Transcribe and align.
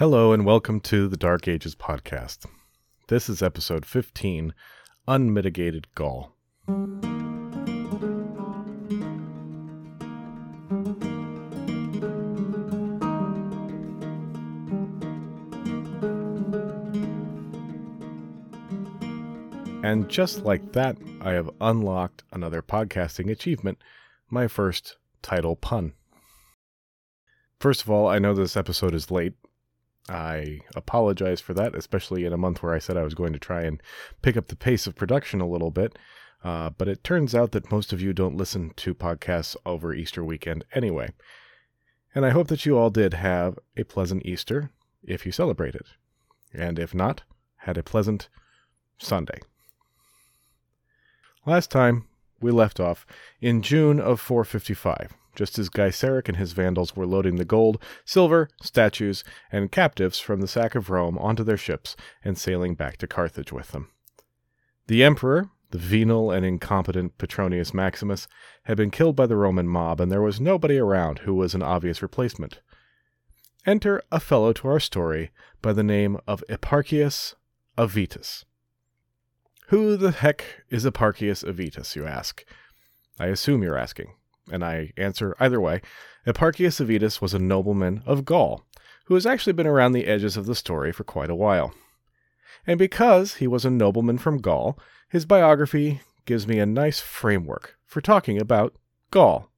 Hello, 0.00 0.32
and 0.32 0.46
welcome 0.46 0.80
to 0.80 1.08
the 1.08 1.16
Dark 1.18 1.46
Ages 1.46 1.74
podcast. 1.74 2.46
This 3.08 3.28
is 3.28 3.42
episode 3.42 3.84
15 3.84 4.54
Unmitigated 5.06 5.94
Gaul. 5.94 6.34
And 19.84 20.08
just 20.08 20.44
like 20.46 20.72
that, 20.72 20.96
I 21.20 21.32
have 21.32 21.50
unlocked 21.60 22.22
another 22.32 22.62
podcasting 22.62 23.30
achievement 23.30 23.76
my 24.30 24.48
first 24.48 24.96
title 25.20 25.56
pun. 25.56 25.92
First 27.58 27.82
of 27.82 27.90
all, 27.90 28.08
I 28.08 28.18
know 28.18 28.32
this 28.32 28.56
episode 28.56 28.94
is 28.94 29.10
late. 29.10 29.34
I 30.08 30.60
apologize 30.74 31.40
for 31.40 31.54
that, 31.54 31.74
especially 31.74 32.24
in 32.24 32.32
a 32.32 32.38
month 32.38 32.62
where 32.62 32.74
I 32.74 32.78
said 32.78 32.96
I 32.96 33.04
was 33.04 33.14
going 33.14 33.32
to 33.32 33.38
try 33.38 33.62
and 33.62 33.82
pick 34.22 34.36
up 34.36 34.48
the 34.48 34.56
pace 34.56 34.86
of 34.86 34.96
production 34.96 35.40
a 35.40 35.48
little 35.48 35.70
bit. 35.70 35.98
Uh, 36.42 36.70
but 36.70 36.88
it 36.88 37.04
turns 37.04 37.34
out 37.34 37.52
that 37.52 37.70
most 37.70 37.92
of 37.92 38.00
you 38.00 38.12
don't 38.12 38.36
listen 38.36 38.72
to 38.76 38.94
podcasts 38.94 39.56
over 39.66 39.92
Easter 39.92 40.24
weekend 40.24 40.64
anyway. 40.74 41.10
And 42.14 42.24
I 42.24 42.30
hope 42.30 42.48
that 42.48 42.66
you 42.66 42.76
all 42.76 42.90
did 42.90 43.14
have 43.14 43.58
a 43.76 43.84
pleasant 43.84 44.24
Easter 44.24 44.70
if 45.04 45.26
you 45.26 45.32
celebrated. 45.32 45.82
And 46.52 46.78
if 46.78 46.94
not, 46.94 47.22
had 47.58 47.76
a 47.78 47.82
pleasant 47.82 48.28
Sunday. 48.98 49.38
Last 51.46 51.70
time 51.70 52.06
we 52.40 52.50
left 52.50 52.80
off 52.80 53.06
in 53.40 53.62
June 53.62 54.00
of 54.00 54.20
455, 54.20 55.14
just 55.34 55.58
as 55.58 55.68
Gaiseric 55.68 56.28
and 56.28 56.36
his 56.36 56.52
Vandals 56.52 56.96
were 56.96 57.06
loading 57.06 57.36
the 57.36 57.44
gold, 57.44 57.82
silver, 58.04 58.48
statues, 58.62 59.24
and 59.50 59.72
captives 59.72 60.18
from 60.18 60.40
the 60.40 60.48
sack 60.48 60.74
of 60.74 60.90
Rome 60.90 61.18
onto 61.18 61.44
their 61.44 61.56
ships 61.56 61.96
and 62.24 62.36
sailing 62.36 62.74
back 62.74 62.96
to 62.98 63.06
Carthage 63.06 63.52
with 63.52 63.72
them. 63.72 63.90
The 64.86 65.04
emperor, 65.04 65.50
the 65.70 65.78
venal 65.78 66.30
and 66.30 66.44
incompetent 66.44 67.16
Petronius 67.18 67.72
Maximus, 67.72 68.26
had 68.64 68.76
been 68.76 68.90
killed 68.90 69.16
by 69.16 69.26
the 69.26 69.36
Roman 69.36 69.68
mob, 69.68 70.00
and 70.00 70.10
there 70.10 70.22
was 70.22 70.40
nobody 70.40 70.78
around 70.78 71.20
who 71.20 71.34
was 71.34 71.54
an 71.54 71.62
obvious 71.62 72.02
replacement. 72.02 72.60
Enter 73.66 74.02
a 74.10 74.20
fellow 74.20 74.52
to 74.54 74.68
our 74.68 74.80
story 74.80 75.30
by 75.62 75.72
the 75.72 75.82
name 75.82 76.18
of 76.26 76.42
Eparchius 76.48 77.34
Avitus. 77.78 78.44
Who 79.68 79.96
the 79.96 80.10
heck 80.10 80.44
is 80.70 80.84
Eparchius 80.84 81.44
Avitus, 81.44 81.94
you 81.94 82.04
ask? 82.06 82.44
I 83.20 83.26
assume 83.26 83.62
you're 83.62 83.78
asking, 83.78 84.14
and 84.50 84.64
I 84.64 84.92
answer 84.96 85.36
either 85.38 85.60
way. 85.60 85.80
Eparchius 86.26 86.84
Avitus 86.84 87.20
was 87.20 87.34
a 87.34 87.38
nobleman 87.38 88.02
of 88.06 88.24
Gaul, 88.24 88.64
who 89.06 89.14
has 89.14 89.26
actually 89.26 89.52
been 89.52 89.66
around 89.66 89.92
the 89.92 90.06
edges 90.06 90.36
of 90.36 90.46
the 90.46 90.54
story 90.54 90.92
for 90.92 91.04
quite 91.04 91.30
a 91.30 91.34
while. 91.34 91.74
And 92.66 92.78
because 92.78 93.34
he 93.34 93.46
was 93.46 93.64
a 93.64 93.70
nobleman 93.70 94.18
from 94.18 94.38
Gaul, 94.38 94.78
his 95.08 95.24
biography 95.24 96.00
gives 96.26 96.46
me 96.46 96.58
a 96.58 96.66
nice 96.66 97.00
framework 97.00 97.76
for 97.86 98.00
talking 98.00 98.40
about 98.40 98.76
Gaul, 99.10 99.50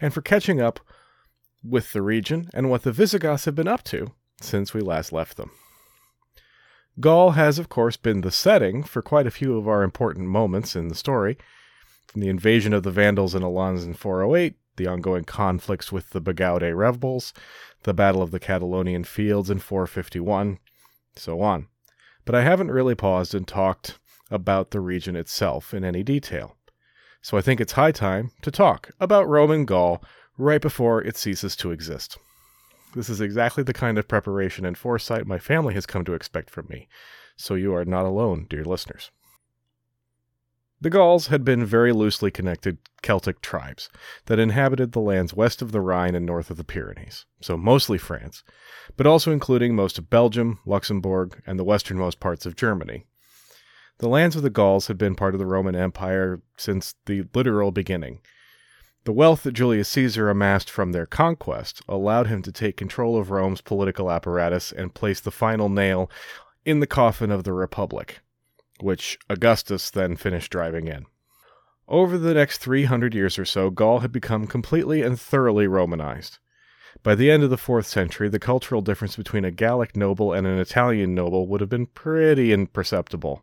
and 0.00 0.14
for 0.14 0.22
catching 0.22 0.60
up 0.60 0.80
with 1.62 1.92
the 1.92 2.02
region 2.02 2.48
and 2.54 2.70
what 2.70 2.82
the 2.82 2.92
Visigoths 2.92 3.44
have 3.44 3.54
been 3.54 3.68
up 3.68 3.82
to 3.84 4.12
since 4.40 4.72
we 4.72 4.80
last 4.80 5.12
left 5.12 5.36
them. 5.36 5.50
Gaul 7.00 7.32
has, 7.32 7.58
of 7.58 7.68
course, 7.68 7.96
been 7.96 8.20
the 8.20 8.30
setting 8.30 8.82
for 8.84 9.02
quite 9.02 9.26
a 9.26 9.32
few 9.32 9.56
of 9.58 9.66
our 9.66 9.82
important 9.82 10.28
moments 10.28 10.76
in 10.76 10.88
the 10.88 10.94
story, 10.94 11.36
from 12.14 12.20
the 12.20 12.28
invasion 12.28 12.72
of 12.72 12.84
the 12.84 12.92
Vandals 12.92 13.34
and 13.34 13.44
Alans 13.44 13.82
in 13.82 13.92
408, 13.92 14.54
the 14.76 14.86
ongoing 14.86 15.24
conflicts 15.24 15.90
with 15.90 16.10
the 16.10 16.20
Bagaudae 16.20 16.76
rebels, 16.76 17.32
the 17.82 17.92
Battle 17.92 18.22
of 18.22 18.30
the 18.30 18.38
Catalaunian 18.38 19.04
Fields 19.04 19.50
in 19.50 19.58
451, 19.58 20.60
so 21.16 21.40
on. 21.40 21.66
But 22.24 22.36
I 22.36 22.42
haven't 22.42 22.70
really 22.70 22.94
paused 22.94 23.34
and 23.34 23.48
talked 23.48 23.98
about 24.30 24.70
the 24.70 24.78
region 24.78 25.16
itself 25.16 25.74
in 25.74 25.84
any 25.84 26.04
detail. 26.04 26.56
So 27.20 27.36
I 27.36 27.40
think 27.40 27.60
it's 27.60 27.72
high 27.72 27.90
time 27.90 28.30
to 28.42 28.52
talk 28.52 28.92
about 29.00 29.28
Roman 29.28 29.64
Gaul 29.64 30.00
right 30.38 30.62
before 30.62 31.02
it 31.02 31.16
ceases 31.16 31.56
to 31.56 31.72
exist. 31.72 32.16
This 32.94 33.10
is 33.10 33.20
exactly 33.20 33.64
the 33.64 33.72
kind 33.72 33.98
of 33.98 34.06
preparation 34.06 34.64
and 34.64 34.78
foresight 34.78 35.26
my 35.26 35.40
family 35.40 35.74
has 35.74 35.84
come 35.84 36.04
to 36.04 36.14
expect 36.14 36.48
from 36.48 36.68
me, 36.68 36.86
so 37.36 37.56
you 37.56 37.74
are 37.74 37.84
not 37.84 38.06
alone, 38.06 38.46
dear 38.48 38.64
listeners. 38.64 39.10
The 40.84 40.90
Gauls 40.90 41.28
had 41.28 41.46
been 41.46 41.64
very 41.64 41.92
loosely 41.94 42.30
connected 42.30 42.76
Celtic 43.00 43.40
tribes 43.40 43.88
that 44.26 44.38
inhabited 44.38 44.92
the 44.92 45.00
lands 45.00 45.32
west 45.32 45.62
of 45.62 45.72
the 45.72 45.80
Rhine 45.80 46.14
and 46.14 46.26
north 46.26 46.50
of 46.50 46.58
the 46.58 46.62
Pyrenees, 46.62 47.24
so 47.40 47.56
mostly 47.56 47.96
France, 47.96 48.44
but 48.94 49.06
also 49.06 49.32
including 49.32 49.74
most 49.74 49.96
of 49.96 50.10
Belgium, 50.10 50.58
Luxembourg, 50.66 51.42
and 51.46 51.58
the 51.58 51.64
westernmost 51.64 52.20
parts 52.20 52.44
of 52.44 52.54
Germany. 52.54 53.06
The 53.96 54.10
lands 54.10 54.36
of 54.36 54.42
the 54.42 54.50
Gauls 54.50 54.88
had 54.88 54.98
been 54.98 55.14
part 55.14 55.34
of 55.34 55.38
the 55.38 55.46
Roman 55.46 55.74
Empire 55.74 56.42
since 56.58 56.94
the 57.06 57.24
literal 57.32 57.70
beginning, 57.70 58.20
the 59.04 59.12
wealth 59.12 59.44
that 59.44 59.52
Julius 59.52 59.88
Caesar 59.88 60.28
amassed 60.28 60.68
from 60.68 60.92
their 60.92 61.06
conquest 61.06 61.80
allowed 61.88 62.26
him 62.26 62.42
to 62.42 62.52
take 62.52 62.76
control 62.76 63.18
of 63.18 63.30
Rome's 63.30 63.62
political 63.62 64.10
apparatus 64.10 64.70
and 64.70 64.92
place 64.92 65.20
the 65.20 65.30
final 65.30 65.70
nail 65.70 66.10
in 66.66 66.80
the 66.80 66.86
coffin 66.86 67.30
of 67.30 67.44
the 67.44 67.54
Republic, 67.54 68.20
which 68.84 69.18
Augustus 69.28 69.90
then 69.90 70.14
finished 70.14 70.52
driving 70.52 70.86
in. 70.86 71.06
Over 71.88 72.16
the 72.16 72.34
next 72.34 72.58
300 72.58 73.14
years 73.14 73.38
or 73.38 73.44
so, 73.44 73.70
Gaul 73.70 74.00
had 74.00 74.12
become 74.12 74.46
completely 74.46 75.02
and 75.02 75.18
thoroughly 75.18 75.66
Romanized. 75.66 76.38
By 77.02 77.14
the 77.14 77.30
end 77.30 77.42
of 77.42 77.50
the 77.50 77.56
4th 77.56 77.86
century, 77.86 78.28
the 78.28 78.38
cultural 78.38 78.80
difference 78.80 79.16
between 79.16 79.44
a 79.44 79.50
Gallic 79.50 79.96
noble 79.96 80.32
and 80.32 80.46
an 80.46 80.58
Italian 80.58 81.14
noble 81.14 81.48
would 81.48 81.60
have 81.60 81.68
been 81.68 81.86
pretty 81.86 82.52
imperceptible. 82.52 83.42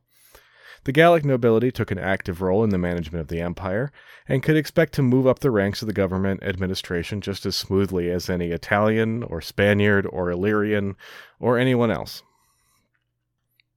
The 0.84 0.92
Gallic 0.92 1.24
nobility 1.24 1.72
took 1.72 1.92
an 1.92 2.00
active 2.00 2.42
role 2.42 2.64
in 2.64 2.72
the 2.72 2.78
management 2.78 3.22
of 3.22 3.28
the 3.28 3.42
empire 3.42 3.92
and 4.28 4.42
could 4.42 4.58
expect 4.58 4.94
to 4.94 5.04
move 5.04 5.28
up 5.28 5.40
the 5.40 5.52
ranks 5.52 5.84
of 5.84 5.88
the 5.88 5.94
government 5.94 6.42
administration 6.44 7.22
just 7.22 7.46
as 7.46 7.56
smoothly 7.56 8.10
as 8.10 8.30
any 8.30 8.52
Italian 8.52 9.22
or 9.22 9.42
Spaniard 9.42 10.08
or 10.08 10.32
Illyrian 10.32 10.96
or 11.40 11.60
anyone 11.60 11.92
else. 11.92 12.24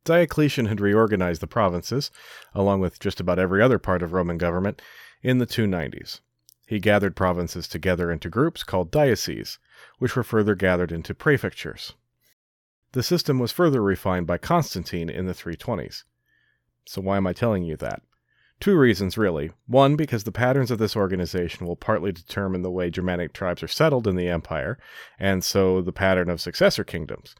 Diocletian 0.05 0.67
had 0.67 0.81
reorganized 0.81 1.41
the 1.41 1.47
provinces, 1.47 2.11
along 2.55 2.81
with 2.81 3.01
just 3.01 3.21
about 3.21 3.39
every 3.39 3.63
other 3.63 3.79
part 3.79 4.03
of 4.03 4.13
Roman 4.13 4.39
government, 4.39 4.83
in 5.23 5.39
the 5.39 5.47
290s. 5.47 6.21
He 6.67 6.79
gathered 6.79 7.17
provinces 7.17 7.67
together 7.69 8.11
into 8.11 8.29
groups 8.29 8.63
called 8.63 8.91
dioceses, 8.91 9.59
which 9.99 10.17
were 10.17 10.23
further 10.23 10.55
gathered 10.55 10.93
into 10.93 11.15
prefectures. 11.15 11.95
The 12.93 13.03
system 13.03 13.39
was 13.39 13.53
further 13.53 13.83
refined 13.83 14.27
by 14.27 14.39
Constantine 14.39 15.11
in 15.11 15.27
the 15.27 15.33
320s. 15.33 16.05
So, 16.87 17.01
why 17.01 17.17
am 17.17 17.27
I 17.27 17.33
telling 17.33 17.65
you 17.65 17.77
that? 17.79 18.03
Two 18.61 18.79
reasons, 18.79 19.19
really. 19.19 19.51
One, 19.67 19.97
because 19.97 20.25
the 20.25 20.33
patterns 20.33 20.71
of 20.71 20.79
this 20.79 20.97
organization 20.97 21.67
will 21.67 21.77
partly 21.77 22.13
determine 22.13 22.63
the 22.63 22.71
way 22.71 22.91
Germanic 22.91 23.33
tribes 23.33 23.63
are 23.63 23.69
settled 23.69 24.07
in 24.07 24.17
the 24.17 24.29
empire, 24.29 24.79
and 25.19 25.43
so 25.43 25.81
the 25.83 25.93
pattern 25.93 26.31
of 26.31 26.41
successor 26.41 26.85
kingdoms. 26.85 27.35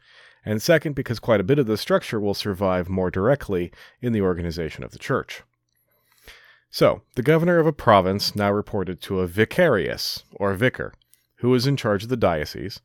And 0.45 0.61
second, 0.61 0.93
because 0.93 1.19
quite 1.19 1.39
a 1.39 1.45
bit 1.45 1.57
of 1.57 1.65
the 1.65 1.75
structure 1.77 2.19
will 2.19 2.35
survive 2.35 2.87
more 2.87 3.09
directly 3.09 3.71
in 3.99 4.13
the 4.13 4.21
organization 4.21 4.83
of 4.83 4.91
the 4.91 4.99
church. 4.99 5.41
So, 6.69 7.01
the 7.15 7.23
governor 7.23 7.57
of 7.57 7.65
a 7.65 7.73
province 7.73 8.35
now 8.35 8.51
reported 8.51 9.01
to 9.03 9.21
a 9.21 9.27
vicarius, 9.27 10.23
or 10.33 10.53
vicar, 10.53 10.93
who 11.37 11.49
was 11.49 11.65
in 11.65 11.77
charge 11.77 12.03
of 12.03 12.09
the 12.09 12.17
diocese, 12.17 12.81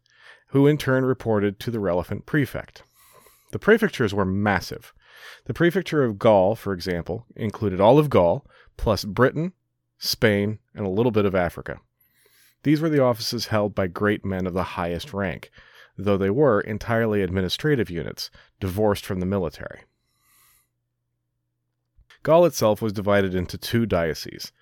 who 0.48 0.66
in 0.66 0.78
turn 0.78 1.04
reported 1.04 1.60
to 1.60 1.70
the 1.70 1.80
relevant 1.80 2.24
prefect. 2.24 2.82
The 3.52 3.58
prefectures 3.58 4.14
were 4.14 4.24
massive. 4.24 4.92
The 5.46 5.54
prefecture 5.54 6.04
of 6.04 6.18
Gaul, 6.18 6.54
for 6.54 6.72
example, 6.72 7.26
included 7.36 7.80
all 7.80 7.98
of 7.98 8.10
Gaul, 8.10 8.46
plus 8.76 9.04
Britain, 9.04 9.52
Spain, 9.98 10.60
and 10.74 10.86
a 10.86 10.90
little 10.90 11.12
bit 11.12 11.26
of 11.26 11.34
Africa. 11.34 11.80
These 12.62 12.80
were 12.80 12.88
the 12.88 13.02
offices 13.02 13.46
held 13.46 13.74
by 13.74 13.86
great 13.86 14.24
men 14.24 14.46
of 14.46 14.54
the 14.54 14.62
highest 14.62 15.12
rank, 15.12 15.50
though 16.04 16.16
they 16.16 16.30
were 16.30 16.60
entirely 16.60 17.22
administrative 17.22 17.90
units, 17.90 18.30
divorced 18.58 19.04
from 19.04 19.20
the 19.20 19.26
military. 19.26 19.80
Gaul 22.22 22.44
itself 22.44 22.82
was 22.82 22.92
divided 22.92 23.34
into 23.34 23.56
two 23.56 23.86
dioceses 23.86 24.52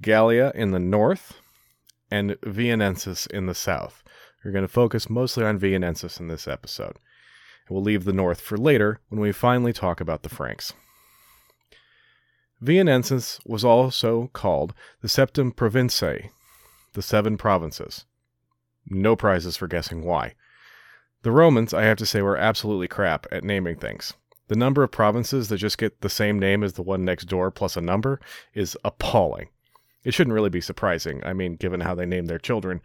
Gallia 0.00 0.52
in 0.54 0.70
the 0.70 0.78
north 0.78 1.40
and 2.10 2.32
Viennensis 2.42 3.26
in 3.28 3.46
the 3.46 3.54
south. 3.54 4.02
We're 4.44 4.52
going 4.52 4.62
to 4.62 4.68
focus 4.68 5.10
mostly 5.10 5.44
on 5.44 5.58
Viennensis 5.58 6.20
in 6.20 6.28
this 6.28 6.46
episode. 6.46 6.98
We'll 7.68 7.82
leave 7.82 8.04
the 8.04 8.12
north 8.12 8.40
for 8.40 8.56
later 8.56 9.00
when 9.08 9.20
we 9.20 9.32
finally 9.32 9.72
talk 9.72 10.00
about 10.00 10.22
the 10.22 10.28
Franks. 10.28 10.72
Viennensis 12.62 13.40
was 13.46 13.64
also 13.64 14.30
called 14.32 14.74
the 15.00 15.08
Septem 15.08 15.52
Provinciae, 15.52 16.30
the 16.94 17.02
seven 17.02 17.36
provinces. 17.36 18.04
No 18.86 19.16
prizes 19.16 19.56
for 19.56 19.68
guessing 19.68 20.02
why. 20.02 20.34
The 21.22 21.32
Romans, 21.32 21.74
I 21.74 21.82
have 21.82 21.98
to 21.98 22.06
say, 22.06 22.22
were 22.22 22.36
absolutely 22.36 22.88
crap 22.88 23.26
at 23.32 23.44
naming 23.44 23.76
things. 23.76 24.14
The 24.48 24.56
number 24.56 24.82
of 24.82 24.90
provinces 24.90 25.48
that 25.48 25.58
just 25.58 25.78
get 25.78 26.00
the 26.00 26.08
same 26.08 26.38
name 26.38 26.62
as 26.62 26.74
the 26.74 26.82
one 26.82 27.04
next 27.04 27.24
door 27.26 27.50
plus 27.50 27.76
a 27.76 27.80
number 27.80 28.20
is 28.54 28.76
appalling. 28.84 29.48
It 30.04 30.14
shouldn't 30.14 30.34
really 30.34 30.48
be 30.48 30.60
surprising, 30.60 31.22
I 31.24 31.32
mean, 31.32 31.56
given 31.56 31.80
how 31.80 31.94
they 31.94 32.06
name 32.06 32.26
their 32.26 32.38
children. 32.38 32.80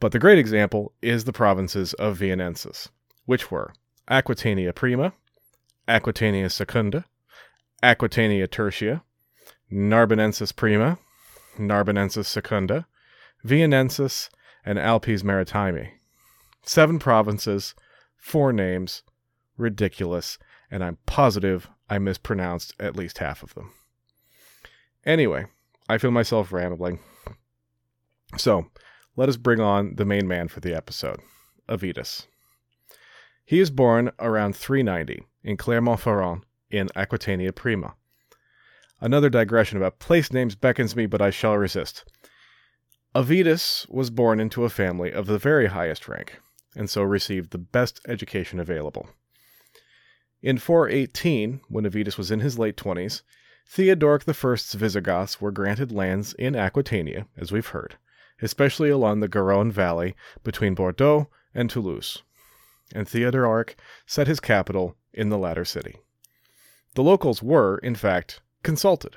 But 0.00 0.12
the 0.12 0.18
great 0.18 0.38
example 0.38 0.92
is 1.00 1.24
the 1.24 1.32
provinces 1.32 1.94
of 1.94 2.18
Viennensis 2.18 2.88
which 3.26 3.50
were 3.50 3.74
Aquitania 4.08 4.72
Prima, 4.72 5.12
Aquitania 5.86 6.48
Secunda, 6.48 7.04
Aquitania 7.82 8.48
Tertia, 8.48 9.02
Narbonensis 9.70 10.54
Prima, 10.54 10.98
Narbonensis 11.58 12.26
Secunda, 12.26 12.86
Viennensis, 13.44 14.30
and 14.64 14.78
Alpes 14.78 15.22
Maritimi. 15.22 15.90
Seven 16.66 16.98
provinces, 16.98 17.74
four 18.16 18.52
names, 18.52 19.02
ridiculous, 19.56 20.38
and 20.70 20.82
I'm 20.84 20.98
positive 21.06 21.70
I 21.88 21.98
mispronounced 21.98 22.74
at 22.80 22.96
least 22.96 23.18
half 23.18 23.42
of 23.42 23.54
them. 23.54 23.72
Anyway, 25.04 25.46
I 25.88 25.98
feel 25.98 26.10
myself 26.10 26.52
rambling. 26.52 26.98
So, 28.36 28.66
let 29.14 29.28
us 29.28 29.36
bring 29.36 29.60
on 29.60 29.94
the 29.94 30.04
main 30.04 30.26
man 30.26 30.48
for 30.48 30.58
the 30.58 30.74
episode, 30.74 31.20
Avitus. 31.68 32.26
He 33.44 33.60
is 33.60 33.70
born 33.70 34.10
around 34.18 34.56
390 34.56 35.24
in 35.44 35.56
Clermont-Ferrand 35.56 36.44
in 36.68 36.88
Aquitania 36.96 37.52
Prima. 37.52 37.94
Another 39.00 39.30
digression 39.30 39.76
about 39.76 40.00
place 40.00 40.32
names 40.32 40.56
beckons 40.56 40.96
me, 40.96 41.06
but 41.06 41.22
I 41.22 41.30
shall 41.30 41.56
resist. 41.56 42.04
Avitus 43.14 43.88
was 43.88 44.10
born 44.10 44.40
into 44.40 44.64
a 44.64 44.70
family 44.70 45.12
of 45.12 45.26
the 45.26 45.38
very 45.38 45.66
highest 45.66 46.08
rank, 46.08 46.40
and 46.76 46.88
so 46.88 47.02
received 47.02 47.50
the 47.50 47.58
best 47.58 48.00
education 48.06 48.60
available. 48.60 49.08
In 50.42 50.58
418, 50.58 51.62
when 51.68 51.84
Avitus 51.84 52.18
was 52.18 52.30
in 52.30 52.40
his 52.40 52.58
late 52.58 52.76
20s, 52.76 53.22
Theodoric 53.68 54.28
I's 54.28 54.72
Visigoths 54.74 55.40
were 55.40 55.50
granted 55.50 55.90
lands 55.90 56.34
in 56.34 56.54
Aquitania, 56.54 57.26
as 57.36 57.50
we've 57.50 57.68
heard, 57.68 57.96
especially 58.40 58.90
along 58.90 59.18
the 59.20 59.28
Garonne 59.28 59.72
Valley 59.72 60.14
between 60.44 60.74
Bordeaux 60.74 61.28
and 61.52 61.68
Toulouse, 61.68 62.22
and 62.94 63.08
Theodoric 63.08 63.76
set 64.06 64.28
his 64.28 64.38
capital 64.38 64.96
in 65.12 65.30
the 65.30 65.38
latter 65.38 65.64
city. 65.64 65.96
The 66.94 67.02
locals 67.02 67.42
were, 67.42 67.78
in 67.78 67.94
fact, 67.94 68.40
consulted. 68.62 69.16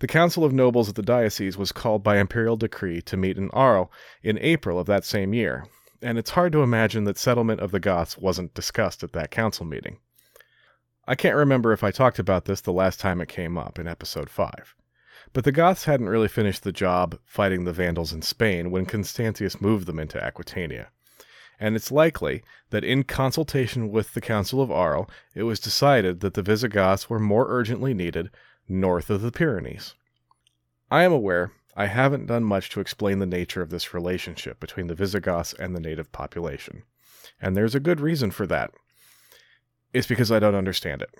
The 0.00 0.06
Council 0.06 0.44
of 0.44 0.52
Nobles 0.52 0.88
of 0.88 0.94
the 0.94 1.02
diocese 1.02 1.56
was 1.56 1.72
called 1.72 2.02
by 2.02 2.18
imperial 2.18 2.56
decree 2.56 3.00
to 3.02 3.16
meet 3.16 3.36
in 3.36 3.50
Arles 3.50 3.88
in 4.22 4.38
April 4.38 4.78
of 4.78 4.86
that 4.86 5.04
same 5.04 5.34
year, 5.34 5.66
and 6.02 6.18
it's 6.18 6.30
hard 6.30 6.52
to 6.52 6.62
imagine 6.62 7.04
that 7.04 7.18
settlement 7.18 7.60
of 7.60 7.70
the 7.70 7.80
Goths 7.80 8.18
wasn't 8.18 8.54
discussed 8.54 9.02
at 9.02 9.12
that 9.12 9.30
council 9.30 9.66
meeting. 9.66 9.98
I 11.06 11.14
can't 11.14 11.36
remember 11.36 11.72
if 11.72 11.82
I 11.82 11.90
talked 11.90 12.18
about 12.18 12.44
this 12.44 12.60
the 12.60 12.72
last 12.72 13.00
time 13.00 13.20
it 13.20 13.28
came 13.28 13.56
up 13.56 13.78
in 13.78 13.88
episode 13.88 14.28
5. 14.30 14.74
But 15.32 15.44
the 15.44 15.52
Goths 15.52 15.84
hadn't 15.84 16.08
really 16.08 16.28
finished 16.28 16.62
the 16.62 16.72
job 16.72 17.18
fighting 17.24 17.64
the 17.64 17.72
Vandals 17.72 18.12
in 18.12 18.22
Spain 18.22 18.70
when 18.70 18.86
Constantius 18.86 19.60
moved 19.60 19.86
them 19.86 19.98
into 19.98 20.22
Aquitania. 20.22 20.88
And 21.60 21.74
it's 21.74 21.90
likely 21.90 22.42
that 22.70 22.84
in 22.84 23.02
consultation 23.02 23.90
with 23.90 24.14
the 24.14 24.20
Council 24.20 24.62
of 24.62 24.70
Arles, 24.70 25.08
it 25.34 25.42
was 25.42 25.58
decided 25.58 26.20
that 26.20 26.34
the 26.34 26.42
Visigoths 26.42 27.10
were 27.10 27.18
more 27.18 27.46
urgently 27.48 27.94
needed 27.94 28.30
north 28.68 29.10
of 29.10 29.22
the 29.22 29.32
Pyrenees. 29.32 29.94
I 30.90 31.02
am 31.02 31.12
aware 31.12 31.52
I 31.78 31.86
haven't 31.86 32.26
done 32.26 32.42
much 32.42 32.70
to 32.70 32.80
explain 32.80 33.20
the 33.20 33.26
nature 33.26 33.62
of 33.62 33.70
this 33.70 33.94
relationship 33.94 34.58
between 34.58 34.88
the 34.88 34.96
Visigoths 34.96 35.54
and 35.54 35.76
the 35.76 35.80
native 35.80 36.10
population. 36.10 36.82
And 37.40 37.56
there's 37.56 37.76
a 37.76 37.80
good 37.80 38.00
reason 38.00 38.32
for 38.32 38.48
that. 38.48 38.72
It's 39.92 40.08
because 40.08 40.32
I 40.32 40.40
don't 40.40 40.56
understand 40.56 41.02
it. 41.02 41.14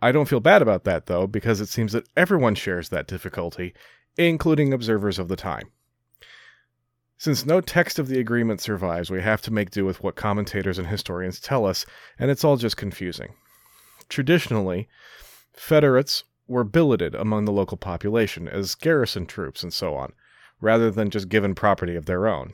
I 0.00 0.12
don't 0.12 0.30
feel 0.30 0.40
bad 0.40 0.62
about 0.62 0.84
that, 0.84 1.06
though, 1.06 1.26
because 1.26 1.60
it 1.60 1.68
seems 1.68 1.92
that 1.92 2.08
everyone 2.16 2.54
shares 2.54 2.88
that 2.88 3.06
difficulty, 3.06 3.74
including 4.16 4.72
observers 4.72 5.18
of 5.18 5.28
the 5.28 5.36
time. 5.36 5.70
Since 7.18 7.44
no 7.44 7.60
text 7.60 7.98
of 7.98 8.08
the 8.08 8.18
agreement 8.18 8.62
survives, 8.62 9.10
we 9.10 9.20
have 9.20 9.42
to 9.42 9.52
make 9.52 9.70
do 9.70 9.84
with 9.84 10.02
what 10.02 10.16
commentators 10.16 10.78
and 10.78 10.88
historians 10.88 11.38
tell 11.38 11.66
us, 11.66 11.84
and 12.18 12.30
it's 12.30 12.44
all 12.44 12.56
just 12.56 12.78
confusing. 12.78 13.34
Traditionally, 14.08 14.88
Federates 15.52 16.24
were 16.46 16.64
billeted 16.64 17.14
among 17.14 17.44
the 17.44 17.52
local 17.52 17.76
population 17.76 18.48
as 18.48 18.74
garrison 18.74 19.26
troops 19.26 19.62
and 19.62 19.72
so 19.72 19.94
on, 19.94 20.12
rather 20.60 20.90
than 20.90 21.10
just 21.10 21.28
given 21.28 21.54
property 21.54 21.96
of 21.96 22.06
their 22.06 22.26
own, 22.26 22.52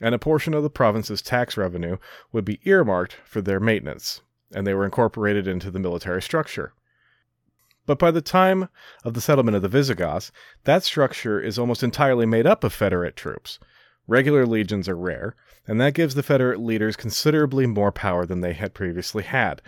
and 0.00 0.14
a 0.14 0.18
portion 0.18 0.54
of 0.54 0.62
the 0.62 0.70
province's 0.70 1.22
tax 1.22 1.56
revenue 1.56 1.96
would 2.32 2.44
be 2.44 2.60
earmarked 2.64 3.16
for 3.24 3.40
their 3.40 3.60
maintenance, 3.60 4.20
and 4.54 4.66
they 4.66 4.74
were 4.74 4.84
incorporated 4.84 5.46
into 5.46 5.70
the 5.70 5.78
military 5.78 6.22
structure. 6.22 6.72
But 7.86 7.98
by 7.98 8.10
the 8.10 8.20
time 8.20 8.68
of 9.02 9.14
the 9.14 9.20
settlement 9.20 9.56
of 9.56 9.62
the 9.62 9.68
Visigoths, 9.68 10.30
that 10.64 10.84
structure 10.84 11.40
is 11.40 11.58
almost 11.58 11.82
entirely 11.82 12.26
made 12.26 12.46
up 12.46 12.62
of 12.62 12.72
Federate 12.72 13.16
troops. 13.16 13.58
Regular 14.06 14.44
legions 14.46 14.88
are 14.88 14.96
rare, 14.96 15.34
and 15.66 15.80
that 15.80 15.94
gives 15.94 16.14
the 16.14 16.22
Federate 16.22 16.60
leaders 16.60 16.96
considerably 16.96 17.66
more 17.66 17.90
power 17.90 18.26
than 18.26 18.40
they 18.40 18.52
had 18.52 18.74
previously 18.74 19.22
had, 19.22 19.62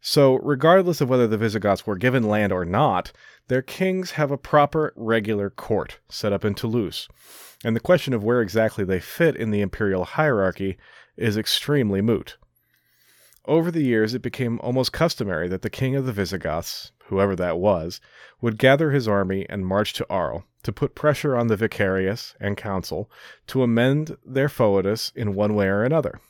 so, 0.00 0.36
regardless 0.36 1.00
of 1.00 1.10
whether 1.10 1.26
the 1.26 1.36
Visigoths 1.36 1.86
were 1.86 1.96
given 1.96 2.22
land 2.22 2.52
or 2.52 2.64
not, 2.64 3.12
their 3.48 3.60
kings 3.60 4.12
have 4.12 4.30
a 4.30 4.38
proper, 4.38 4.92
regular 4.96 5.50
court 5.50 5.98
set 6.08 6.32
up 6.32 6.44
in 6.44 6.54
Toulouse, 6.54 7.08
and 7.64 7.76
the 7.76 7.80
question 7.80 8.14
of 8.14 8.24
where 8.24 8.40
exactly 8.40 8.84
they 8.84 9.00
fit 9.00 9.36
in 9.36 9.50
the 9.50 9.60
imperial 9.60 10.04
hierarchy 10.04 10.78
is 11.16 11.36
extremely 11.36 12.00
moot. 12.00 12.38
Over 13.44 13.70
the 13.70 13.82
years, 13.82 14.14
it 14.14 14.22
became 14.22 14.58
almost 14.62 14.92
customary 14.92 15.48
that 15.48 15.62
the 15.62 15.70
king 15.70 15.96
of 15.96 16.06
the 16.06 16.12
Visigoths, 16.12 16.92
whoever 17.06 17.36
that 17.36 17.58
was, 17.58 18.00
would 18.40 18.58
gather 18.58 18.92
his 18.92 19.08
army 19.08 19.44
and 19.50 19.66
march 19.66 19.92
to 19.94 20.06
Arles 20.08 20.44
to 20.62 20.72
put 20.72 20.94
pressure 20.94 21.36
on 21.36 21.48
the 21.48 21.56
vicarius 21.56 22.34
and 22.38 22.56
council 22.56 23.10
to 23.46 23.62
amend 23.62 24.16
their 24.24 24.48
foedus 24.48 25.12
in 25.14 25.34
one 25.34 25.54
way 25.54 25.66
or 25.66 25.84
another. 25.84 26.20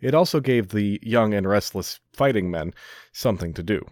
It 0.00 0.14
also 0.14 0.40
gave 0.40 0.68
the 0.68 1.00
young 1.02 1.34
and 1.34 1.48
restless 1.48 1.98
fighting 2.12 2.50
men 2.50 2.72
something 3.12 3.52
to 3.54 3.62
do. 3.62 3.84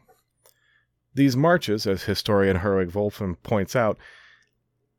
These 1.14 1.36
marches, 1.36 1.86
as 1.86 2.04
historian 2.04 2.58
Herwig 2.58 2.94
Wolfram 2.94 3.36
points 3.36 3.74
out, 3.74 3.98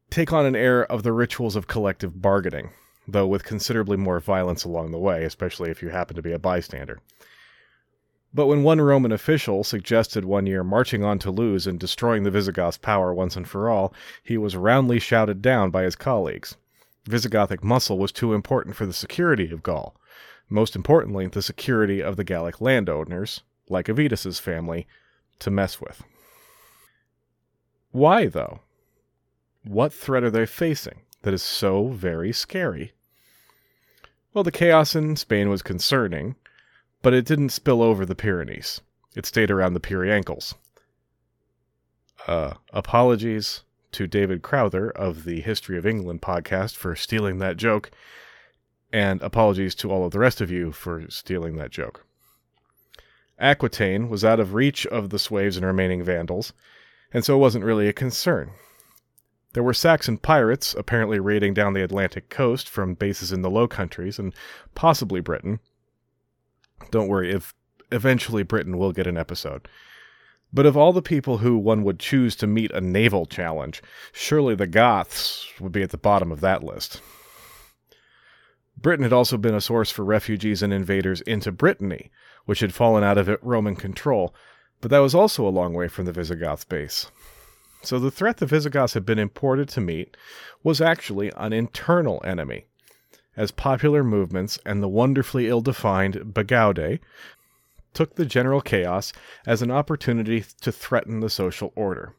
take 0.10 0.34
on 0.34 0.46
an 0.46 0.56
air 0.56 0.86
of 0.92 1.04
the 1.04 1.14
rituals 1.14 1.56
of 1.56 1.68
collective 1.68 2.22
bargaining, 2.22 2.72
though 3.08 3.28
with 3.28 3.44
considerably 3.44 3.96
more 3.96 4.20
violence 4.20 4.64
along 4.64 4.92
the 4.92 5.00
way, 5.00 5.24
especially 5.24 5.70
if 5.70 5.82
you 5.82 5.90
happen 5.90 6.16
to 6.16 6.22
be 6.22 6.34
a 6.34 6.40
bystander. 6.40 7.00
But 8.34 8.48
when 8.48 8.64
one 8.64 8.82
Roman 8.82 9.12
official 9.12 9.64
suggested 9.64 10.26
one 10.26 10.46
year 10.46 10.64
marching 10.64 11.04
on 11.04 11.20
Toulouse 11.20 11.66
and 11.66 11.80
destroying 11.80 12.24
the 12.24 12.32
Visigoths' 12.32 12.78
power 12.78 13.14
once 13.14 13.38
and 13.38 13.48
for 13.48 13.70
all, 13.70 13.94
he 14.24 14.38
was 14.38 14.58
roundly 14.58 15.00
shouted 15.00 15.42
down 15.42 15.72
by 15.72 15.84
his 15.84 15.96
colleagues. 15.96 16.58
Visigothic 17.06 17.64
muscle 17.64 17.98
was 17.98 18.12
too 18.12 18.34
important 18.34 18.76
for 18.76 18.86
the 18.86 18.94
security 18.94 19.52
of 19.52 19.64
Gaul 19.64 19.96
most 20.50 20.76
importantly, 20.76 21.28
the 21.28 21.42
security 21.42 22.02
of 22.02 22.16
the 22.16 22.24
Gallic 22.24 22.62
landowners, 22.62 23.42
like 23.70 23.88
Avitus's 23.88 24.40
family, 24.40 24.88
to 25.40 25.52
mess 25.52 25.82
with. 25.82 26.04
Why, 27.92 28.28
though? 28.28 28.62
What 29.64 29.92
threat 29.92 30.24
are 30.24 30.30
they 30.30 30.46
facing 30.46 31.02
that 31.24 31.34
is 31.34 31.44
so 31.44 31.90
very 31.90 32.32
scary? 32.32 32.94
Well, 34.34 34.44
the 34.44 34.52
chaos 34.52 34.96
in 34.96 35.16
Spain 35.16 35.50
was 35.50 35.62
concerning, 35.62 36.36
but 37.02 37.14
it 37.14 37.26
didn't 37.26 37.50
spill 37.50 37.82
over 37.82 38.06
the 38.06 38.16
Pyrenees. 38.16 38.82
It 39.16 39.26
stayed 39.26 39.52
around 39.52 39.74
the 39.74 39.80
Pyreankles. 39.80 40.54
Uh, 42.28 42.54
apologies 42.72 43.64
to 43.94 44.06
David 44.06 44.42
Crowther 44.42 44.92
of 44.92 45.24
the 45.24 45.42
History 45.42 45.78
of 45.78 45.86
England 45.86 46.22
podcast 46.22 46.76
for 46.76 46.96
stealing 46.96 47.40
that 47.40 47.58
joke 47.58 47.90
and 48.92 49.22
apologies 49.22 49.76
to 49.76 49.92
all 49.92 50.06
of 50.06 50.12
the 50.12 50.20
rest 50.20 50.42
of 50.42 50.52
you 50.52 50.72
for 50.72 51.10
stealing 51.10 51.56
that 51.56 51.72
joke. 51.72 52.06
Aquitaine 53.40 54.10
was 54.10 54.26
out 54.26 54.40
of 54.40 54.54
reach 54.54 54.86
of 54.88 55.10
the 55.10 55.20
Sueves 55.20 55.58
and 55.58 55.66
remaining 55.66 56.04
Vandals, 56.04 56.54
and 57.14 57.24
so 57.24 57.36
it 57.36 57.40
wasn't 57.40 57.66
really 57.66 57.88
a 57.88 57.94
concern. 57.94 58.52
There 59.54 59.64
were 59.64 59.74
Saxon 59.74 60.18
pirates 60.18 60.76
apparently 60.76 61.20
raiding 61.20 61.54
down 61.54 61.74
the 61.74 61.84
Atlantic 61.84 62.30
coast 62.30 62.70
from 62.70 62.96
bases 62.96 63.32
in 63.32 63.42
the 63.42 63.50
Low 63.50 63.68
Countries 63.68 64.20
and 64.20 64.34
possibly 64.76 65.20
Britain. 65.20 65.60
Don't 66.92 67.08
worry, 67.08 67.32
if 67.32 67.54
eventually 67.92 68.44
Britain 68.44 68.78
will 68.78 68.92
get 68.92 69.08
an 69.08 69.18
episode. 69.18 69.68
But 70.54 70.66
of 70.66 70.78
all 70.78 70.94
the 70.94 71.02
people 71.02 71.40
who 71.40 71.58
one 71.58 71.84
would 71.84 72.00
choose 72.00 72.36
to 72.38 72.48
meet 72.48 72.72
a 72.72 72.82
naval 72.82 73.26
challenge, 73.26 73.82
surely 74.12 74.56
the 74.56 74.68
Goths 74.68 75.48
would 75.60 75.72
be 75.72 75.84
at 75.84 75.92
the 75.92 75.98
bottom 75.98 76.32
of 76.32 76.42
that 76.42 76.64
list. 76.64 77.02
Britain 78.78 79.04
had 79.04 79.14
also 79.14 79.38
been 79.38 79.56
a 79.56 79.62
source 79.62 79.92
for 79.92 80.06
refugees 80.06 80.62
and 80.62 80.72
invaders 80.72 81.22
into 81.22 81.52
Brittany, 81.52 82.12
which 82.46 82.60
had 82.60 82.74
fallen 82.74 83.04
out 83.04 83.18
of 83.18 83.30
Roman 83.42 83.76
control, 83.76 84.34
but 84.82 84.92
that 84.92 85.00
was 85.00 85.16
also 85.16 85.48
a 85.48 85.50
long 85.50 85.74
way 85.74 85.88
from 85.88 86.06
the 86.06 86.12
Visigoth 86.12 86.70
base. 86.70 87.12
So 87.82 88.00
the 88.00 88.12
threat 88.12 88.38
the 88.38 88.46
Visigoths 88.46 88.94
had 88.94 89.06
been 89.06 89.20
imported 89.20 89.70
to 89.70 89.82
meet 89.82 90.16
was 90.64 90.82
actually 90.82 91.32
an 91.38 91.54
internal 91.54 92.22
enemy, 92.24 92.66
as 93.36 93.52
popular 93.52 94.04
movements 94.04 94.60
and 94.66 94.82
the 94.82 94.88
wonderfully 94.88 95.48
ill 95.48 95.62
defined 95.62 96.34
Bagaudae 96.34 97.00
took 97.94 98.16
the 98.16 98.26
general 98.26 98.62
chaos 98.62 99.12
as 99.46 99.62
an 99.62 99.72
opportunity 99.72 100.44
to 100.62 100.72
threaten 100.72 101.20
the 101.20 101.30
social 101.30 101.74
order. 101.76 102.14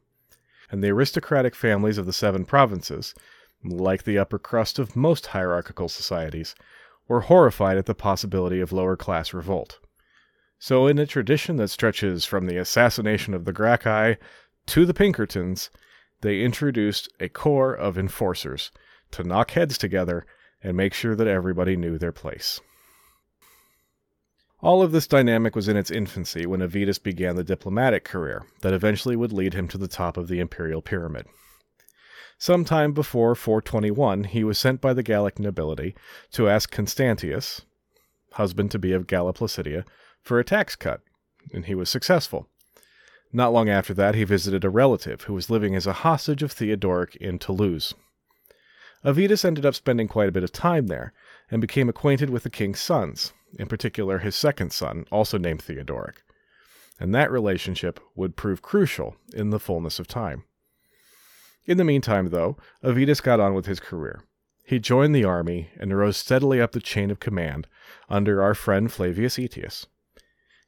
And 0.71 0.83
the 0.83 0.91
aristocratic 0.91 1.55
families 1.55 1.99
of 1.99 2.07
the 2.07 2.13
seven 2.13 2.45
provinces, 2.45 3.15
like 3.65 4.05
the 4.05 4.19
upper 4.19 4.39
crust 4.39 4.79
of 4.79 4.97
most 4.97 5.29
hierarchical 5.29 5.89
societies, 5.89 6.55
were 7.09 7.23
horrified 7.23 7.79
at 7.79 7.87
the 7.87 7.95
possibility 7.95 8.61
of 8.61 8.73
lower 8.73 8.97
class 8.97 9.33
revolt. 9.33 9.79
So, 10.59 10.87
in 10.87 10.99
a 10.99 11.07
tradition 11.07 11.57
that 11.57 11.69
stretches 11.69 12.25
from 12.25 12.47
the 12.47 12.57
assassination 12.57 13.35
of 13.35 13.45
the 13.45 13.53
Gracchi 13.53 14.21
to 14.67 14.87
the 14.87 14.95
Pinkertons, 14.95 15.71
they 16.21 16.43
introduced 16.43 17.09
a 17.21 17.29
corps 17.29 17.75
of 17.75 17.97
enforcers 17.97 18.71
to 19.13 19.25
knock 19.25 19.53
heads 19.53 19.79
together 19.79 20.27
and 20.63 20.77
make 20.77 20.95
sure 20.95 21.15
that 21.15 21.29
everybody 21.29 21.77
knew 21.77 21.99
their 21.99 22.13
place. 22.13 22.61
All 24.61 24.83
of 24.83 24.91
this 24.91 25.07
dynamic 25.07 25.55
was 25.55 25.69
in 25.69 25.77
its 25.77 25.91
infancy 25.91 26.45
when 26.45 26.61
Avitus 26.61 27.01
began 27.01 27.37
the 27.37 27.45
diplomatic 27.45 28.03
career 28.03 28.45
that 28.63 28.75
eventually 28.75 29.15
would 29.15 29.33
lead 29.33 29.55
him 29.55 29.69
to 29.69 29.79
the 29.79 29.87
top 29.87 30.17
of 30.17 30.27
the 30.27 30.41
imperial 30.41 30.83
pyramid. 30.83 31.27
Sometime 32.41 32.93
before 32.93 33.35
421, 33.35 34.23
he 34.25 34.45
was 34.45 34.61
sent 34.61 34.81
by 34.81 34.93
the 34.93 35.03
Gallic 35.03 35.41
nobility 35.41 35.97
to 36.31 36.49
ask 36.49 36.71
Constantius, 36.71 37.63
husband 38.35 38.71
to 38.71 38.79
be 38.79 38.93
of 38.93 39.09
Galla 39.09 39.33
Placidia, 39.33 39.85
for 40.23 40.39
a 40.39 40.45
tax 40.45 40.77
cut, 40.77 41.01
and 41.53 41.65
he 41.65 41.75
was 41.75 41.91
successful. 41.91 42.49
Not 43.33 43.53
long 43.53 43.69
after 43.69 43.93
that, 43.95 44.15
he 44.15 44.23
visited 44.23 44.65
a 44.65 44.71
relative 44.71 45.23
who 45.23 45.35
was 45.35 45.51
living 45.51 45.75
as 45.75 45.87
a 45.87 46.05
hostage 46.05 46.45
of 46.45 46.53
Theodoric 46.53 47.17
in 47.17 47.41
Toulouse. 47.41 47.95
Avitus 49.05 49.45
ended 49.45 49.67
up 49.67 49.75
spending 49.75 50.07
quite 50.07 50.29
a 50.29 50.33
bit 50.33 50.45
of 50.45 50.53
time 50.53 50.87
there 50.87 51.13
and 51.51 51.61
became 51.61 51.89
acquainted 51.89 52.31
with 52.31 52.45
the 52.45 52.51
king's 52.51 52.81
sons, 52.81 53.33
in 53.59 53.67
particular 53.67 54.19
his 54.19 54.37
second 54.37 54.73
son, 54.73 55.07
also 55.11 55.39
named 55.39 55.63
Theodoric. 55.63 56.23
And 57.01 57.13
that 57.15 57.33
relationship 57.33 57.99
would 58.15 58.37
prove 58.37 58.63
crucial 58.63 59.17
in 59.35 59.51
the 59.51 59.61
fullness 59.61 59.99
of 59.99 60.07
time. 60.07 60.45
In 61.69 61.77
the 61.77 61.85
meantime, 61.85 62.31
though, 62.31 62.57
Avitus 62.83 63.23
got 63.23 63.41
on 63.41 63.53
with 63.53 63.67
his 63.67 63.79
career. 63.79 64.23
He 64.65 64.79
joined 64.79 65.15
the 65.15 65.25
army 65.25 65.69
and 65.79 65.97
rose 65.97 66.17
steadily 66.17 66.63
up 66.63 66.73
the 66.73 66.81
chain 66.81 67.11
of 67.11 67.21
command 67.21 67.67
under 68.09 68.43
our 68.43 68.55
friend 68.55 68.91
Flavius 68.91 69.39
Aetius. 69.39 69.87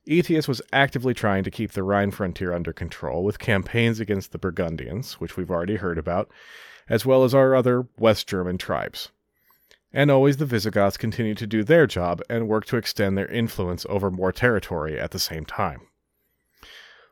Aetius 0.06 0.46
was 0.46 0.60
actively 0.74 1.14
trying 1.14 1.42
to 1.44 1.50
keep 1.50 1.72
the 1.72 1.82
Rhine 1.82 2.10
frontier 2.10 2.52
under 2.52 2.74
control 2.74 3.24
with 3.24 3.38
campaigns 3.38 3.98
against 3.98 4.32
the 4.32 4.38
Burgundians, 4.38 5.14
which 5.14 5.38
we've 5.38 5.50
already 5.50 5.76
heard 5.76 5.96
about, 5.96 6.30
as 6.86 7.06
well 7.06 7.24
as 7.24 7.34
our 7.34 7.54
other 7.54 7.86
West 7.98 8.28
German 8.28 8.58
tribes. 8.58 9.08
And 9.94 10.10
always 10.10 10.36
the 10.36 10.44
Visigoths 10.44 10.98
continued 10.98 11.38
to 11.38 11.46
do 11.46 11.64
their 11.64 11.86
job 11.86 12.20
and 12.28 12.46
work 12.46 12.66
to 12.66 12.76
extend 12.76 13.16
their 13.16 13.26
influence 13.26 13.86
over 13.88 14.10
more 14.10 14.32
territory 14.32 15.00
at 15.00 15.12
the 15.12 15.18
same 15.18 15.46
time. 15.46 15.80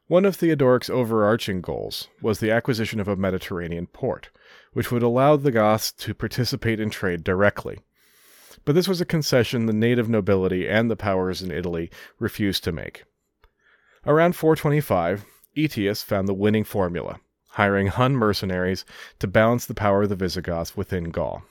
One 0.09 0.25
of 0.25 0.37
Theodoric's 0.37 0.89
overarching 0.89 1.61
goals 1.61 2.09
was 2.23 2.41
the 2.41 2.51
acquisition 2.51 2.99
of 2.99 3.09
a 3.09 3.17
Mediterranean 3.17 3.87
port, 3.87 4.31
which 4.73 4.91
would 4.91 5.03
allow 5.03 5.37
the 5.37 5.53
Goths 5.53 5.93
to 5.93 6.15
participate 6.15 6.81
in 6.81 6.89
trade 6.89 7.23
directly. 7.23 7.81
But 8.65 8.75
this 8.75 8.89
was 8.89 9.03
a 9.03 9.07
concession 9.07 9.67
the 9.67 9.75
native 9.75 10.09
nobility 10.09 10.67
and 10.67 10.91
the 10.91 10.97
powers 10.97 11.43
in 11.43 11.51
Italy 11.51 11.91
refused 12.19 12.65
to 12.65 12.73
make. 12.73 13.05
Around 14.07 14.35
425, 14.35 15.27
Aetius 15.57 16.03
found 16.03 16.27
the 16.27 16.33
winning 16.33 16.65
formula, 16.65 17.21
hiring 17.49 17.89
Hun 17.89 18.17
mercenaries 18.17 18.87
to 19.19 19.27
balance 19.27 19.67
the 19.67 19.75
power 19.75 20.05
of 20.05 20.09
the 20.09 20.17
Visigoths 20.17 20.75
within 20.75 21.11
Gaul. 21.11 21.43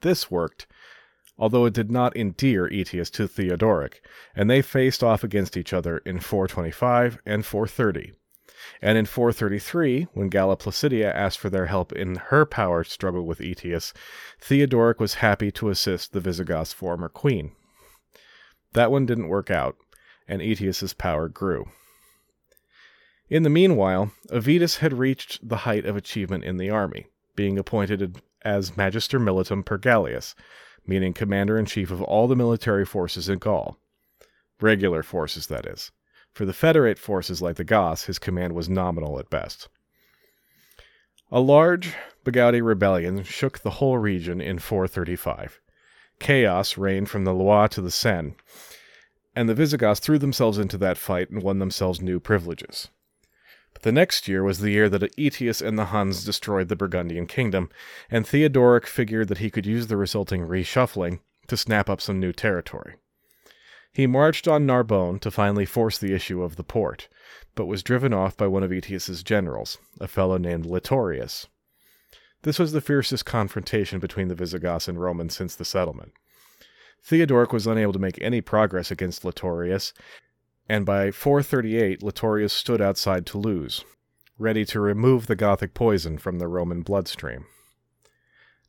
This 0.00 0.28
worked, 0.28 0.66
although 1.40 1.64
it 1.64 1.72
did 1.72 1.90
not 1.90 2.14
endear 2.14 2.68
Aetius 2.70 3.08
to 3.10 3.26
Theodoric, 3.26 4.04
and 4.36 4.48
they 4.48 4.60
faced 4.60 5.02
off 5.02 5.24
against 5.24 5.56
each 5.56 5.72
other 5.72 5.98
in 5.98 6.20
425 6.20 7.18
and 7.24 7.44
430. 7.44 8.12
And 8.82 8.98
in 8.98 9.06
433, 9.06 10.08
when 10.12 10.28
Galla 10.28 10.56
Placidia 10.56 11.10
asked 11.10 11.38
for 11.38 11.48
their 11.48 11.66
help 11.66 11.92
in 11.92 12.16
her 12.16 12.44
power 12.44 12.84
struggle 12.84 13.24
with 13.24 13.40
Aetius, 13.40 13.94
Theodoric 14.38 15.00
was 15.00 15.14
happy 15.14 15.50
to 15.52 15.70
assist 15.70 16.12
the 16.12 16.20
Visigoths' 16.20 16.74
former 16.74 17.08
queen. 17.08 17.52
That 18.74 18.90
one 18.92 19.06
didn't 19.06 19.28
work 19.28 19.50
out, 19.50 19.76
and 20.28 20.42
Aetius's 20.42 20.92
power 20.92 21.28
grew. 21.28 21.70
In 23.30 23.44
the 23.44 23.50
meanwhile, 23.50 24.12
Avitus 24.30 24.78
had 24.78 24.92
reached 24.92 25.48
the 25.48 25.58
height 25.58 25.86
of 25.86 25.96
achievement 25.96 26.44
in 26.44 26.58
the 26.58 26.68
army, 26.68 27.06
being 27.34 27.58
appointed 27.58 28.20
as 28.42 28.76
Magister 28.76 29.18
Militum 29.18 29.64
per 29.64 29.78
Gallias, 29.78 30.34
meaning 30.90 31.14
commander 31.14 31.56
in 31.56 31.66
chief 31.66 31.92
of 31.92 32.02
all 32.02 32.26
the 32.26 32.34
military 32.34 32.84
forces 32.84 33.28
in 33.28 33.38
Gaul. 33.38 33.78
Regular 34.60 35.04
forces, 35.04 35.46
that 35.46 35.64
is. 35.64 35.92
For 36.32 36.44
the 36.44 36.52
Federate 36.52 36.98
forces 36.98 37.40
like 37.40 37.54
the 37.54 37.64
Goths, 37.64 38.06
his 38.06 38.18
command 38.18 38.54
was 38.54 38.68
nominal 38.68 39.18
at 39.20 39.30
best. 39.30 39.68
A 41.30 41.38
large 41.38 41.94
Bagaudae 42.24 42.60
rebellion 42.60 43.22
shook 43.22 43.60
the 43.60 43.78
whole 43.78 43.98
region 43.98 44.40
in 44.40 44.58
435. 44.58 45.60
Chaos 46.18 46.76
reigned 46.76 47.08
from 47.08 47.24
the 47.24 47.32
Loire 47.32 47.68
to 47.68 47.80
the 47.80 47.92
Seine, 47.92 48.34
and 49.34 49.48
the 49.48 49.54
Visigoths 49.54 50.00
threw 50.00 50.18
themselves 50.18 50.58
into 50.58 50.76
that 50.78 50.98
fight 50.98 51.30
and 51.30 51.40
won 51.40 51.60
themselves 51.60 52.02
new 52.02 52.18
privileges. 52.18 52.88
The 53.82 53.92
next 53.92 54.28
year 54.28 54.42
was 54.42 54.58
the 54.58 54.70
year 54.70 54.88
that 54.90 55.10
Aetius 55.16 55.62
and 55.62 55.78
the 55.78 55.86
Huns 55.86 56.24
destroyed 56.24 56.68
the 56.68 56.76
Burgundian 56.76 57.26
kingdom, 57.26 57.70
and 58.10 58.26
Theodoric 58.26 58.86
figured 58.86 59.28
that 59.28 59.38
he 59.38 59.50
could 59.50 59.64
use 59.64 59.86
the 59.86 59.96
resulting 59.96 60.42
reshuffling 60.42 61.20
to 61.46 61.56
snap 61.56 61.88
up 61.88 62.00
some 62.00 62.20
new 62.20 62.32
territory. 62.32 62.96
He 63.92 64.06
marched 64.06 64.46
on 64.46 64.66
Narbonne 64.66 65.18
to 65.20 65.30
finally 65.30 65.64
force 65.64 65.98
the 65.98 66.14
issue 66.14 66.42
of 66.42 66.56
the 66.56 66.62
port, 66.62 67.08
but 67.54 67.66
was 67.66 67.82
driven 67.82 68.12
off 68.12 68.36
by 68.36 68.46
one 68.46 68.62
of 68.62 68.70
Aetius's 68.70 69.22
generals, 69.22 69.78
a 70.00 70.06
fellow 70.06 70.36
named 70.36 70.66
Litorius. 70.66 71.46
This 72.42 72.58
was 72.58 72.72
the 72.72 72.80
fiercest 72.80 73.24
confrontation 73.24 73.98
between 73.98 74.28
the 74.28 74.34
Visigoths 74.34 74.88
and 74.88 75.00
Romans 75.00 75.36
since 75.36 75.54
the 75.56 75.64
settlement. 75.64 76.12
Theodoric 77.02 77.52
was 77.52 77.66
unable 77.66 77.92
to 77.92 77.98
make 77.98 78.20
any 78.20 78.40
progress 78.40 78.90
against 78.90 79.24
Litorius, 79.24 79.92
and 80.70 80.86
by 80.86 81.10
438 81.10 82.00
Litorius 82.00 82.52
stood 82.52 82.80
outside 82.80 83.26
Toulouse, 83.26 83.84
ready 84.38 84.64
to 84.66 84.78
remove 84.78 85.26
the 85.26 85.34
Gothic 85.34 85.74
poison 85.74 86.16
from 86.16 86.38
the 86.38 86.46
Roman 86.46 86.82
bloodstream. 86.82 87.46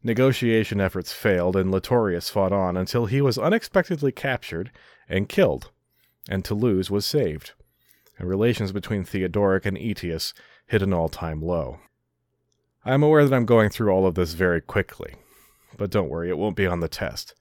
Negotiation 0.02 0.82
efforts 0.82 1.14
failed, 1.14 1.56
and 1.56 1.72
Litorius 1.72 2.28
fought 2.28 2.52
on 2.52 2.76
until 2.76 3.06
he 3.06 3.22
was 3.22 3.38
unexpectedly 3.38 4.12
captured 4.12 4.72
and 5.08 5.30
killed, 5.30 5.70
and 6.28 6.44
Toulouse 6.44 6.90
was 6.90 7.06
saved, 7.06 7.52
and 8.18 8.28
relations 8.28 8.72
between 8.72 9.04
Theodoric 9.04 9.68
and 9.68 9.78
Aetius 9.78 10.34
hit 10.66 10.82
an 10.82 10.96
all 10.96 11.08
time 11.08 11.40
low. 11.40 11.82
I 12.84 12.96
am 12.96 13.04
aware 13.04 13.24
that 13.28 13.36
I'm 13.36 13.46
going 13.46 13.70
through 13.70 13.92
all 13.92 14.08
of 14.08 14.16
this 14.16 14.34
very 14.34 14.60
quickly, 14.60 15.18
but 15.78 15.92
don't 15.92 16.10
worry, 16.10 16.32
it 16.32 16.40
won't 16.40 16.56
be 16.56 16.66
on 16.66 16.80
the 16.80 16.90
test. 16.90 17.36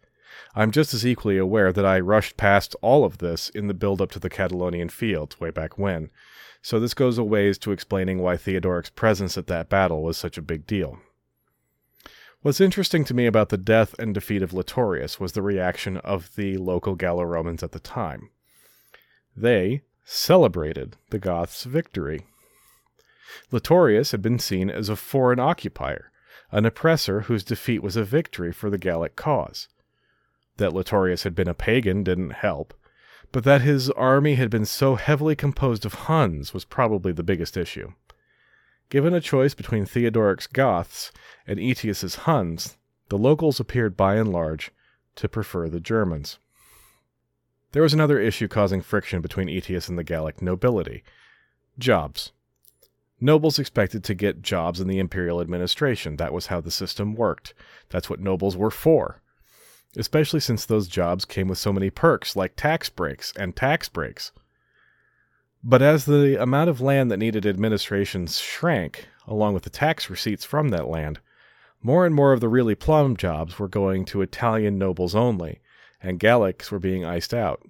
I'm 0.54 0.70
just 0.70 0.94
as 0.94 1.06
equally 1.06 1.38
aware 1.38 1.73
that 1.73 1.87
I 1.87 2.00
rushed 2.00 2.37
past 2.37 2.75
all 2.82 3.04
of 3.04 3.18
this 3.18 3.49
in 3.50 3.66
the 3.66 3.75
build 3.75 4.00
up 4.00 4.11
to 4.12 4.18
the 4.18 4.30
Catalaunian 4.30 4.90
fields 4.90 5.40
way 5.40 5.50
back 5.50 5.78
when, 5.78 6.11
so 6.62 6.78
this 6.78 6.94
goes 6.94 7.18
a 7.18 7.25
ways 7.25 7.59
to 7.59 7.73
explaining 7.73 8.18
why 8.18 8.37
Theodoric's 8.37 8.90
presence 8.90 9.38
at 9.38 9.47
that 9.47 9.68
battle 9.68 10.02
was 10.02 10.16
such 10.16 10.37
a 10.37 10.42
big 10.42 10.66
deal. 10.66 10.99
What's 12.42 12.61
interesting 12.61 13.04
to 13.04 13.14
me 13.14 13.26
about 13.26 13.50
the 13.50 13.59
death 13.59 13.94
and 13.99 14.14
defeat 14.14 14.42
of 14.42 14.52
Litorius 14.52 15.20
was 15.20 15.32
the 15.32 15.42
reaction 15.42 15.99
of 15.99 16.35
the 16.37 16.56
local 16.56 16.94
Gallo 16.94 17.25
Romans 17.25 17.62
at 17.62 17.73
the 17.73 17.80
time. 17.80 18.30
They 19.37 19.82
celebrated 20.04 20.97
the 21.11 21.18
Goths' 21.18 21.64
victory. 21.64 22.26
Litorius 23.52 24.12
had 24.12 24.23
been 24.23 24.38
seen 24.38 24.70
as 24.70 24.88
a 24.88 24.97
foreign 24.97 25.38
occupier, 25.38 26.11
an 26.50 26.64
oppressor 26.64 27.23
whose 27.23 27.44
defeat 27.44 27.82
was 27.82 27.97
a 27.97 28.04
victory 28.04 28.52
for 28.52 28.70
the 28.70 28.78
Gallic 28.78 29.16
cause. 29.16 29.68
That 30.61 30.73
Litorius 30.73 31.25
had 31.25 31.35
been 31.35 31.49
a 31.49 31.55
pagan 31.55 32.05
didn't 32.05 32.33
help, 32.33 32.75
but 33.33 33.45
that 33.45 33.62
his 33.62 33.88
army 33.93 34.35
had 34.35 34.50
been 34.50 34.67
so 34.67 34.97
heavily 34.97 35.35
composed 35.35 35.87
of 35.87 35.95
Huns 35.95 36.52
was 36.52 36.67
probably 36.67 37.12
the 37.12 37.23
biggest 37.23 37.57
issue. 37.57 37.95
Given 38.90 39.14
a 39.14 39.23
choice 39.23 39.55
between 39.55 39.87
Theodoric's 39.87 40.47
Goths 40.47 41.12
and 41.47 41.59
Aetius's 41.59 42.14
Huns, 42.26 42.76
the 43.09 43.17
locals 43.17 43.59
appeared 43.59 43.97
by 43.97 44.17
and 44.17 44.31
large 44.31 44.71
to 45.14 45.31
prefer 45.31 45.71
the 45.71 45.81
Germans. 45.81 46.38
There 47.73 47.83
was 47.83 47.95
another 47.95 48.21
issue 48.21 48.47
causing 48.47 48.83
friction 48.83 49.23
between 49.23 49.49
Aetius 49.49 49.88
and 49.88 49.97
the 49.97 50.05
Gallic 50.05 50.43
nobility 50.43 51.02
jobs. 51.79 52.33
Nobles 53.19 53.59
expected 53.59 54.05
to 54.05 54.14
get 54.14 54.43
jobs 54.43 54.79
in 54.79 54.88
the 54.88 54.99
imperial 54.99 55.40
administration. 55.40 56.17
That 56.17 56.35
was 56.35 56.49
how 56.49 56.61
the 56.61 56.71
system 56.71 57.14
worked. 57.14 57.55
That's 57.88 58.11
what 58.11 58.21
nobles 58.21 58.59
were 58.59 58.71
for. 58.71 59.20
Especially 59.97 60.40
since 60.40 60.64
those 60.64 60.87
jobs 60.87 61.25
came 61.25 61.49
with 61.49 61.59
so 61.59 61.73
many 61.73 61.90
perks 61.90 62.37
like 62.37 62.54
tax 62.56 62.88
breaks 62.88 63.32
and 63.37 63.56
tax 63.56 63.88
breaks. 63.88 64.32
But 65.62 65.82
as 65.82 66.04
the 66.04 66.40
amount 66.40 66.70
of 66.70 66.80
land 66.80 67.11
that 67.11 67.18
needed 67.18 67.44
administration 67.44 68.26
shrank, 68.26 69.09
along 69.26 69.54
with 69.54 69.64
the 69.64 69.70
tax 69.70 70.09
receipts 70.09 70.44
from 70.44 70.68
that 70.68 70.88
land, 70.88 71.20
more 71.82 72.06
and 72.06 72.14
more 72.14 72.32
of 72.32 72.40
the 72.40 72.49
really 72.49 72.75
plum 72.75 73.16
jobs 73.16 73.59
were 73.59 73.68
going 73.68 74.04
to 74.06 74.23
Italian 74.23 74.78
nobles 74.78 75.14
only, 75.14 75.61
and 76.02 76.20
Gallics 76.20 76.70
were 76.70 76.78
being 76.78 77.04
iced 77.04 77.35
out. 77.35 77.62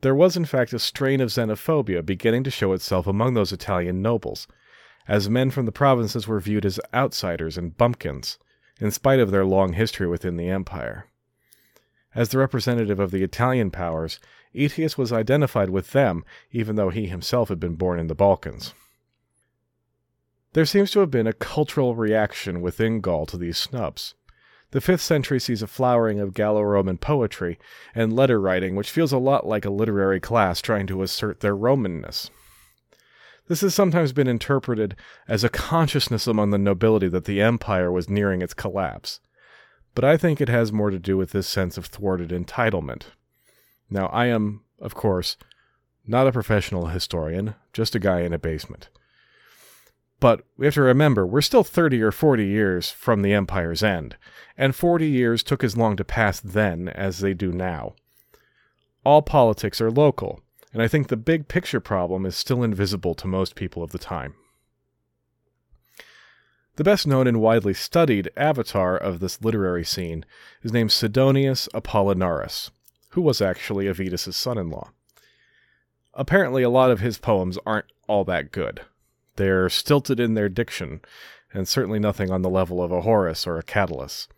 There 0.00 0.14
was, 0.14 0.36
in 0.36 0.44
fact, 0.44 0.72
a 0.72 0.78
strain 0.78 1.20
of 1.20 1.30
xenophobia 1.30 2.04
beginning 2.04 2.44
to 2.44 2.50
show 2.50 2.72
itself 2.72 3.06
among 3.06 3.34
those 3.34 3.52
Italian 3.52 4.00
nobles, 4.00 4.48
as 5.06 5.28
men 5.28 5.50
from 5.50 5.66
the 5.66 5.72
provinces 5.72 6.26
were 6.26 6.40
viewed 6.40 6.64
as 6.64 6.80
outsiders 6.94 7.58
and 7.58 7.76
bumpkins, 7.76 8.38
in 8.80 8.90
spite 8.90 9.20
of 9.20 9.30
their 9.30 9.44
long 9.44 9.74
history 9.74 10.06
within 10.06 10.36
the 10.36 10.48
empire. 10.48 11.06
As 12.14 12.30
the 12.30 12.38
representative 12.38 12.98
of 12.98 13.12
the 13.12 13.22
Italian 13.22 13.70
powers, 13.70 14.18
Aetius 14.52 14.98
was 14.98 15.12
identified 15.12 15.70
with 15.70 15.92
them, 15.92 16.24
even 16.50 16.74
though 16.74 16.90
he 16.90 17.06
himself 17.06 17.48
had 17.48 17.60
been 17.60 17.76
born 17.76 18.00
in 18.00 18.08
the 18.08 18.14
Balkans. 18.14 18.74
There 20.52 20.64
seems 20.64 20.90
to 20.92 21.00
have 21.00 21.10
been 21.10 21.28
a 21.28 21.32
cultural 21.32 21.94
reaction 21.94 22.60
within 22.60 23.00
Gaul 23.00 23.26
to 23.26 23.36
these 23.36 23.56
snubs. 23.56 24.14
The 24.72 24.80
5th 24.80 25.00
century 25.00 25.38
sees 25.38 25.62
a 25.62 25.68
flowering 25.68 26.18
of 26.18 26.34
Gallo 26.34 26.62
Roman 26.62 26.98
poetry 26.98 27.58
and 27.94 28.12
letter 28.12 28.40
writing, 28.40 28.74
which 28.74 28.90
feels 28.90 29.12
a 29.12 29.18
lot 29.18 29.46
like 29.46 29.64
a 29.64 29.70
literary 29.70 30.20
class 30.20 30.60
trying 30.60 30.86
to 30.88 31.02
assert 31.02 31.40
their 31.40 31.56
Romanness. 31.56 32.30
This 33.50 33.62
has 33.62 33.74
sometimes 33.74 34.12
been 34.12 34.28
interpreted 34.28 34.94
as 35.26 35.42
a 35.42 35.48
consciousness 35.48 36.28
among 36.28 36.50
the 36.50 36.56
nobility 36.56 37.08
that 37.08 37.24
the 37.24 37.40
empire 37.40 37.90
was 37.90 38.08
nearing 38.08 38.42
its 38.42 38.54
collapse. 38.54 39.18
But 39.92 40.04
I 40.04 40.16
think 40.16 40.40
it 40.40 40.48
has 40.48 40.72
more 40.72 40.90
to 40.90 41.00
do 41.00 41.16
with 41.16 41.32
this 41.32 41.48
sense 41.48 41.76
of 41.76 41.86
thwarted 41.86 42.30
entitlement. 42.30 43.06
Now, 43.90 44.06
I 44.06 44.26
am, 44.26 44.62
of 44.80 44.94
course, 44.94 45.36
not 46.06 46.28
a 46.28 46.32
professional 46.32 46.86
historian, 46.86 47.56
just 47.72 47.96
a 47.96 47.98
guy 47.98 48.20
in 48.20 48.32
a 48.32 48.38
basement. 48.38 48.88
But 50.20 50.44
we 50.56 50.66
have 50.66 50.74
to 50.74 50.82
remember, 50.82 51.26
we're 51.26 51.40
still 51.40 51.64
30 51.64 52.00
or 52.02 52.12
40 52.12 52.46
years 52.46 52.92
from 52.92 53.22
the 53.22 53.32
empire's 53.32 53.82
end, 53.82 54.16
and 54.56 54.76
40 54.76 55.08
years 55.08 55.42
took 55.42 55.64
as 55.64 55.76
long 55.76 55.96
to 55.96 56.04
pass 56.04 56.38
then 56.38 56.86
as 56.86 57.18
they 57.18 57.34
do 57.34 57.50
now. 57.50 57.96
All 59.04 59.22
politics 59.22 59.80
are 59.80 59.90
local, 59.90 60.40
and 60.72 60.82
I 60.82 60.88
think 60.88 61.08
the 61.08 61.16
big 61.16 61.48
picture 61.48 61.80
problem 61.80 62.24
is 62.24 62.36
still 62.36 62.62
invisible 62.62 63.14
to 63.14 63.26
most 63.26 63.54
people 63.54 63.82
of 63.82 63.92
the 63.92 63.98
time. 63.98 64.34
The 66.76 66.84
best 66.84 67.06
known 67.06 67.26
and 67.26 67.40
widely 67.40 67.74
studied 67.74 68.30
avatar 68.36 68.96
of 68.96 69.20
this 69.20 69.42
literary 69.42 69.84
scene 69.84 70.24
is 70.62 70.72
named 70.72 70.92
Sidonius 70.92 71.68
Apollinaris, 71.74 72.70
who 73.10 73.20
was 73.20 73.42
actually 73.42 73.86
Avitus's 73.86 74.36
son 74.36 74.56
in 74.56 74.70
law. 74.70 74.90
Apparently, 76.14 76.62
a 76.62 76.70
lot 76.70 76.90
of 76.90 77.00
his 77.00 77.18
poems 77.18 77.58
aren't 77.66 77.92
all 78.06 78.24
that 78.24 78.52
good. 78.52 78.80
They're 79.36 79.68
stilted 79.68 80.18
in 80.18 80.34
their 80.34 80.48
diction, 80.48 81.00
and 81.52 81.68
certainly 81.68 81.98
nothing 81.98 82.30
on 82.30 82.42
the 82.42 82.50
level 82.50 82.82
of 82.82 82.92
a 82.92 83.02
Horace 83.02 83.46
or 83.46 83.58
a 83.58 83.62
Catullus. 83.62 84.28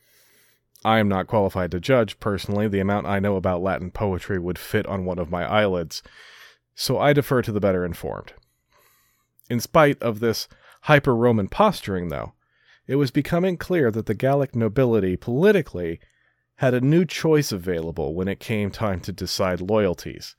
I 0.85 0.99
am 0.99 1.09
not 1.09 1.27
qualified 1.27 1.71
to 1.71 1.81
judge, 1.81 2.19
personally, 2.19 2.69
the 2.69 2.81
amount 2.81 3.07
I 3.07 3.21
know 3.21 3.37
about 3.37 3.63
Latin 3.63 3.91
poetry 3.91 4.39
would 4.39 4.59
fit 4.59 4.87
on 4.87 5.05
one 5.05 5.19
of 5.19 5.31
my 5.31 5.45
eyelids, 5.45 6.03
so 6.75 6.99
I 6.99 7.13
defer 7.13 7.43
to 7.43 7.53
the 7.53 7.61
better 7.61 7.85
informed. 7.85 8.33
In 9.49 9.61
spite 9.61 10.03
of 10.03 10.21
this 10.21 10.49
hyper 10.83 11.15
Roman 11.15 11.49
posturing, 11.49 12.09
though, 12.09 12.33
it 12.87 12.97
was 12.97 13.11
becoming 13.11 13.57
clear 13.57 13.91
that 13.91 14.07
the 14.07 14.15
Gallic 14.15 14.57
nobility 14.57 15.17
politically 15.17 16.01
had 16.57 16.75
a 16.75 16.81
new 16.81 17.05
choice 17.05 17.53
available 17.53 18.15
when 18.15 18.29
it 18.29 18.41
came 18.41 18.71
time 18.71 19.01
to 19.01 19.13
decide 19.13 19.61
loyalties, 19.61 20.35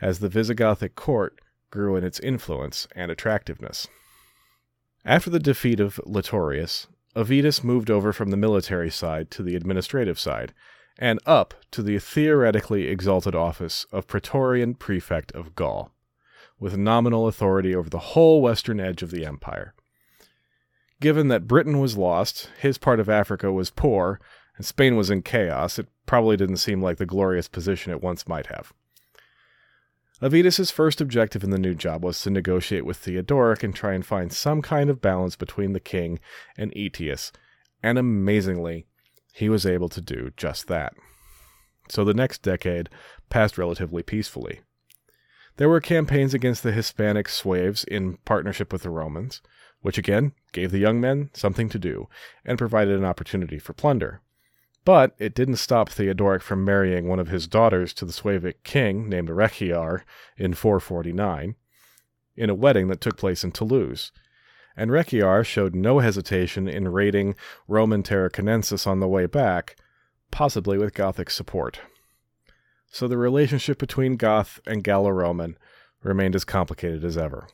as 0.00 0.18
the 0.18 0.28
Visigothic 0.28 0.94
court 0.94 1.40
grew 1.70 1.96
in 1.96 2.04
its 2.04 2.20
influence 2.20 2.86
and 2.94 3.10
attractiveness. 3.10 3.86
After 5.04 5.30
the 5.30 5.38
defeat 5.38 5.80
of 5.80 6.00
Litorius, 6.04 6.86
Avitus 7.16 7.64
moved 7.64 7.90
over 7.90 8.12
from 8.12 8.30
the 8.30 8.36
military 8.36 8.90
side 8.90 9.30
to 9.32 9.42
the 9.42 9.56
administrative 9.56 10.18
side, 10.18 10.54
and 10.98 11.18
up 11.26 11.54
to 11.70 11.82
the 11.82 11.98
theoretically 11.98 12.86
exalted 12.86 13.34
office 13.34 13.86
of 13.90 14.06
Praetorian 14.06 14.74
Prefect 14.74 15.32
of 15.32 15.54
Gaul, 15.54 15.92
with 16.58 16.76
nominal 16.76 17.26
authority 17.26 17.74
over 17.74 17.90
the 17.90 17.98
whole 17.98 18.40
western 18.40 18.78
edge 18.78 19.02
of 19.02 19.10
the 19.10 19.24
empire. 19.24 19.74
Given 21.00 21.28
that 21.28 21.48
Britain 21.48 21.80
was 21.80 21.96
lost, 21.96 22.50
his 22.60 22.78
part 22.78 23.00
of 23.00 23.08
Africa 23.08 23.50
was 23.50 23.70
poor, 23.70 24.20
and 24.56 24.66
Spain 24.66 24.94
was 24.96 25.10
in 25.10 25.22
chaos, 25.22 25.78
it 25.78 25.88
probably 26.04 26.36
didn't 26.36 26.58
seem 26.58 26.82
like 26.82 26.98
the 26.98 27.06
glorious 27.06 27.48
position 27.48 27.92
it 27.92 28.02
once 28.02 28.28
might 28.28 28.46
have. 28.46 28.72
Avitus's 30.22 30.70
first 30.70 31.00
objective 31.00 31.42
in 31.42 31.50
the 31.50 31.58
new 31.58 31.74
job 31.74 32.04
was 32.04 32.20
to 32.22 32.30
negotiate 32.30 32.84
with 32.84 32.98
Theodoric 32.98 33.62
and 33.62 33.74
try 33.74 33.94
and 33.94 34.04
find 34.04 34.32
some 34.32 34.60
kind 34.60 34.90
of 34.90 35.00
balance 35.00 35.34
between 35.34 35.72
the 35.72 35.80
king 35.80 36.20
and 36.58 36.72
Aetius, 36.76 37.32
and 37.82 37.98
amazingly, 37.98 38.86
he 39.32 39.48
was 39.48 39.64
able 39.64 39.88
to 39.88 40.00
do 40.00 40.30
just 40.36 40.66
that. 40.68 40.92
So 41.88 42.04
the 42.04 42.14
next 42.14 42.42
decade 42.42 42.90
passed 43.30 43.56
relatively 43.56 44.02
peacefully. 44.02 44.60
There 45.56 45.68
were 45.68 45.80
campaigns 45.80 46.34
against 46.34 46.62
the 46.62 46.72
Hispanic 46.72 47.28
Sueves 47.28 47.84
in 47.84 48.18
partnership 48.24 48.72
with 48.72 48.82
the 48.82 48.90
Romans, 48.90 49.40
which 49.80 49.98
again 49.98 50.32
gave 50.52 50.70
the 50.70 50.78
young 50.78 51.00
men 51.00 51.30
something 51.32 51.68
to 51.70 51.78
do 51.78 52.08
and 52.44 52.58
provided 52.58 52.96
an 52.96 53.04
opportunity 53.04 53.58
for 53.58 53.72
plunder. 53.72 54.20
But 54.84 55.14
it 55.18 55.34
didn't 55.34 55.56
stop 55.56 55.90
Theodoric 55.90 56.42
from 56.42 56.64
marrying 56.64 57.06
one 57.06 57.18
of 57.18 57.28
his 57.28 57.46
daughters 57.46 57.92
to 57.94 58.04
the 58.04 58.12
Suevic 58.12 58.62
king 58.64 59.08
named 59.08 59.28
Rechiar 59.28 60.02
in 60.36 60.54
449, 60.54 61.54
in 62.36 62.50
a 62.50 62.54
wedding 62.54 62.88
that 62.88 63.00
took 63.00 63.16
place 63.16 63.44
in 63.44 63.52
Toulouse. 63.52 64.10
And 64.76 64.90
Rechiar 64.90 65.44
showed 65.44 65.74
no 65.74 65.98
hesitation 65.98 66.66
in 66.66 66.88
raiding 66.88 67.34
Roman 67.68 68.02
Tarraconensis 68.02 68.86
on 68.86 69.00
the 69.00 69.08
way 69.08 69.26
back, 69.26 69.76
possibly 70.30 70.78
with 70.78 70.94
Gothic 70.94 71.28
support. 71.28 71.80
So 72.86 73.06
the 73.06 73.18
relationship 73.18 73.78
between 73.78 74.16
Goth 74.16 74.60
and 74.66 74.82
Gallo 74.82 75.10
Roman 75.10 75.58
remained 76.02 76.34
as 76.34 76.44
complicated 76.44 77.04
as 77.04 77.18
ever. 77.18 77.46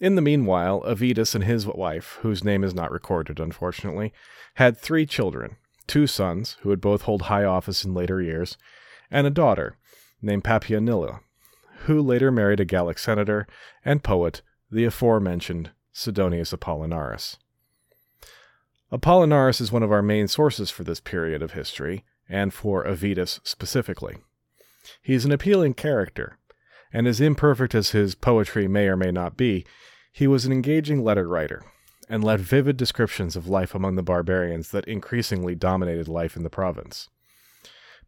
In 0.00 0.14
the 0.14 0.22
meanwhile, 0.22 0.82
Avitus 0.82 1.34
and 1.34 1.42
his 1.42 1.66
wife, 1.66 2.18
whose 2.22 2.44
name 2.44 2.62
is 2.62 2.74
not 2.74 2.92
recorded 2.92 3.40
unfortunately, 3.40 4.12
had 4.54 4.78
three 4.78 5.06
children 5.06 5.56
two 5.88 6.06
sons, 6.06 6.56
who 6.60 6.68
would 6.68 6.80
both 6.80 7.02
hold 7.02 7.22
high 7.22 7.44
office 7.44 7.84
in 7.84 7.94
later 7.94 8.20
years, 8.20 8.58
and 9.10 9.26
a 9.26 9.30
daughter 9.30 9.76
named 10.20 10.44
Papianilla, 10.44 11.20
who 11.86 12.00
later 12.00 12.30
married 12.30 12.60
a 12.60 12.64
Gallic 12.64 12.98
senator 12.98 13.46
and 13.84 14.04
poet, 14.04 14.42
the 14.70 14.84
aforementioned 14.84 15.70
Sidonius 15.92 16.52
Apollinaris. 16.52 17.38
Apollinaris 18.92 19.60
is 19.60 19.72
one 19.72 19.82
of 19.82 19.90
our 19.90 20.02
main 20.02 20.28
sources 20.28 20.70
for 20.70 20.84
this 20.84 21.00
period 21.00 21.42
of 21.42 21.52
history, 21.52 22.04
and 22.28 22.52
for 22.52 22.84
Avitus 22.84 23.40
specifically. 23.42 24.18
He 25.02 25.14
is 25.14 25.24
an 25.24 25.32
appealing 25.32 25.74
character, 25.74 26.38
and 26.92 27.06
as 27.06 27.20
imperfect 27.20 27.74
as 27.74 27.90
his 27.90 28.14
poetry 28.14 28.68
may 28.68 28.88
or 28.88 28.96
may 28.96 29.10
not 29.10 29.36
be, 29.36 29.64
he 30.18 30.26
was 30.26 30.44
an 30.44 30.50
engaging 30.50 31.04
letter 31.04 31.28
writer 31.28 31.62
and 32.08 32.24
left 32.24 32.42
vivid 32.42 32.76
descriptions 32.76 33.36
of 33.36 33.46
life 33.46 33.72
among 33.72 33.94
the 33.94 34.02
barbarians 34.02 34.72
that 34.72 34.84
increasingly 34.88 35.54
dominated 35.54 36.08
life 36.08 36.34
in 36.34 36.42
the 36.42 36.50
province. 36.50 37.08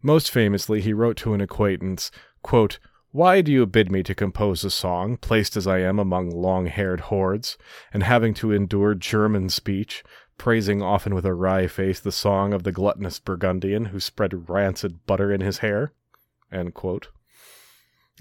Most 0.03 0.29
famously, 0.29 0.81
he 0.81 0.93
wrote 0.93 1.17
to 1.19 1.35
an 1.35 1.41
acquaintance, 1.41 2.11
quote, 2.43 2.81
Why 3.13 3.43
do 3.43 3.53
you 3.53 3.65
bid 3.65 3.93
me 3.93 4.03
to 4.03 4.13
compose 4.13 4.65
a 4.65 4.71
song, 4.71 5.19
placed 5.19 5.57
as 5.57 5.69
I 5.69 5.83
am 5.83 6.01
among 6.01 6.31
long 6.31 6.67
haired 6.67 6.99
hordes, 7.03 7.57
and 7.93 8.03
having 8.03 8.35
to 8.35 8.51
endure 8.51 8.97
German 8.97 9.49
speech, 9.49 10.03
praising 10.37 10.83
often 10.83 11.15
with 11.15 11.25
a 11.25 11.33
wry 11.33 11.69
face 11.69 12.01
the 12.01 12.11
song 12.11 12.53
of 12.53 12.65
the 12.65 12.73
gluttonous 12.73 13.21
Burgundian 13.21 13.85
who 13.87 14.01
spread 14.01 14.49
rancid 14.49 15.07
butter 15.07 15.31
in 15.31 15.43
his 15.43 15.59
hair? 15.59 15.93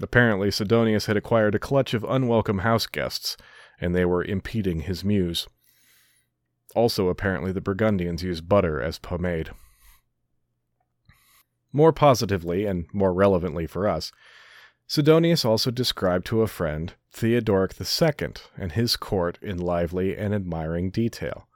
Apparently, 0.00 0.52
Sidonius 0.52 1.06
had 1.06 1.16
acquired 1.16 1.56
a 1.56 1.58
clutch 1.58 1.92
of 1.92 2.04
unwelcome 2.04 2.60
house 2.60 2.86
guests, 2.86 3.36
and 3.80 3.94
they 3.94 4.04
were 4.04 4.24
impeding 4.24 4.80
his 4.80 5.04
muse. 5.04 5.46
Also, 6.74 7.08
apparently, 7.08 7.52
the 7.52 7.60
Burgundians 7.60 8.22
used 8.22 8.48
butter 8.48 8.80
as 8.80 8.98
pomade. 8.98 9.50
More 11.72 11.92
positively, 11.92 12.66
and 12.66 12.86
more 12.92 13.12
relevantly 13.12 13.66
for 13.66 13.88
us, 13.88 14.12
Sidonius 14.86 15.44
also 15.44 15.70
described 15.70 16.26
to 16.26 16.42
a 16.42 16.48
friend 16.48 16.94
Theodoric 17.12 17.74
II 17.80 18.32
and 18.56 18.72
his 18.72 18.96
court 18.96 19.38
in 19.40 19.58
lively 19.58 20.16
and 20.16 20.34
admiring 20.34 20.90
detail. 20.90 21.46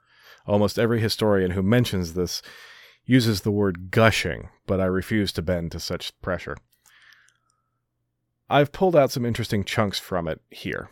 Almost 0.47 0.79
every 0.79 1.01
historian 1.01 1.51
who 1.51 1.63
mentions 1.63 2.13
this 2.13 2.41
uses 3.05 3.41
the 3.41 3.51
word 3.51 3.91
gushing, 3.91 4.49
but 4.67 4.79
I 4.79 4.85
refuse 4.85 5.31
to 5.33 5.41
bend 5.41 5.71
to 5.73 5.79
such 5.79 6.19
pressure. 6.21 6.55
I've 8.49 8.71
pulled 8.71 8.95
out 8.95 9.11
some 9.11 9.25
interesting 9.25 9.63
chunks 9.63 9.99
from 9.99 10.27
it 10.27 10.41
here. 10.49 10.89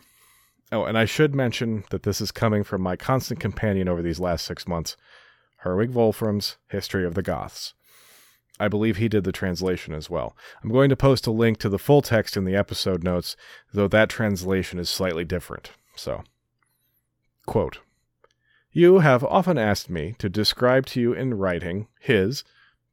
Oh, 0.74 0.86
and 0.86 0.98
I 0.98 1.04
should 1.04 1.36
mention 1.36 1.84
that 1.90 2.02
this 2.02 2.20
is 2.20 2.32
coming 2.32 2.64
from 2.64 2.82
my 2.82 2.96
constant 2.96 3.38
companion 3.38 3.88
over 3.88 4.02
these 4.02 4.18
last 4.18 4.44
six 4.44 4.66
months, 4.66 4.96
Herwig 5.62 5.92
Wolfram's 5.92 6.56
History 6.68 7.06
of 7.06 7.14
the 7.14 7.22
Goths. 7.22 7.74
I 8.58 8.66
believe 8.66 8.96
he 8.96 9.08
did 9.08 9.22
the 9.22 9.30
translation 9.30 9.94
as 9.94 10.10
well. 10.10 10.36
I'm 10.64 10.72
going 10.72 10.88
to 10.88 10.96
post 10.96 11.28
a 11.28 11.30
link 11.30 11.58
to 11.58 11.68
the 11.68 11.78
full 11.78 12.02
text 12.02 12.36
in 12.36 12.44
the 12.44 12.56
episode 12.56 13.04
notes, 13.04 13.36
though 13.72 13.86
that 13.86 14.08
translation 14.08 14.80
is 14.80 14.90
slightly 14.90 15.24
different. 15.24 15.70
So, 15.94 16.24
quote 17.46 17.78
You 18.72 18.98
have 18.98 19.22
often 19.22 19.56
asked 19.56 19.88
me 19.88 20.16
to 20.18 20.28
describe 20.28 20.86
to 20.86 21.00
you 21.00 21.12
in 21.12 21.34
writing 21.34 21.86
his, 22.00 22.42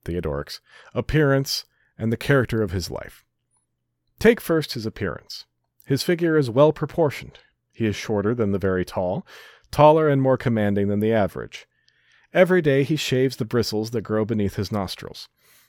Theodoric's, 0.06 0.62
appearance 0.94 1.66
and 1.98 2.14
the 2.14 2.18
character 2.18 2.62
of 2.62 2.74
his 2.74 2.92
life. 2.92 3.26
Take 4.20 4.40
first 4.40 4.74
his 4.74 4.86
appearance. 4.86 5.46
His 5.84 6.04
figure 6.04 6.38
is 6.38 6.48
well 6.48 6.74
proportioned, 6.74 7.40
he 7.82 7.88
is 7.88 7.96
shorter 7.96 8.36
than 8.36 8.52
the 8.52 8.60
very 8.60 8.86
tall, 8.86 9.26
taller 9.72 10.08
and 10.08 10.22
more 10.22 10.38
commanding 10.38 10.88
than 10.88 11.00
the 11.00 11.12
average. 11.12 11.68
Every 12.32 12.62
day 12.62 12.84
he 12.84 12.96
shaves 12.96 13.38
the 13.38 13.46
bristles 13.46 13.90
that 13.90 14.02
grow 14.02 14.24
beneath 14.24 14.56
his 14.56 14.72
nostrils. 14.72 15.28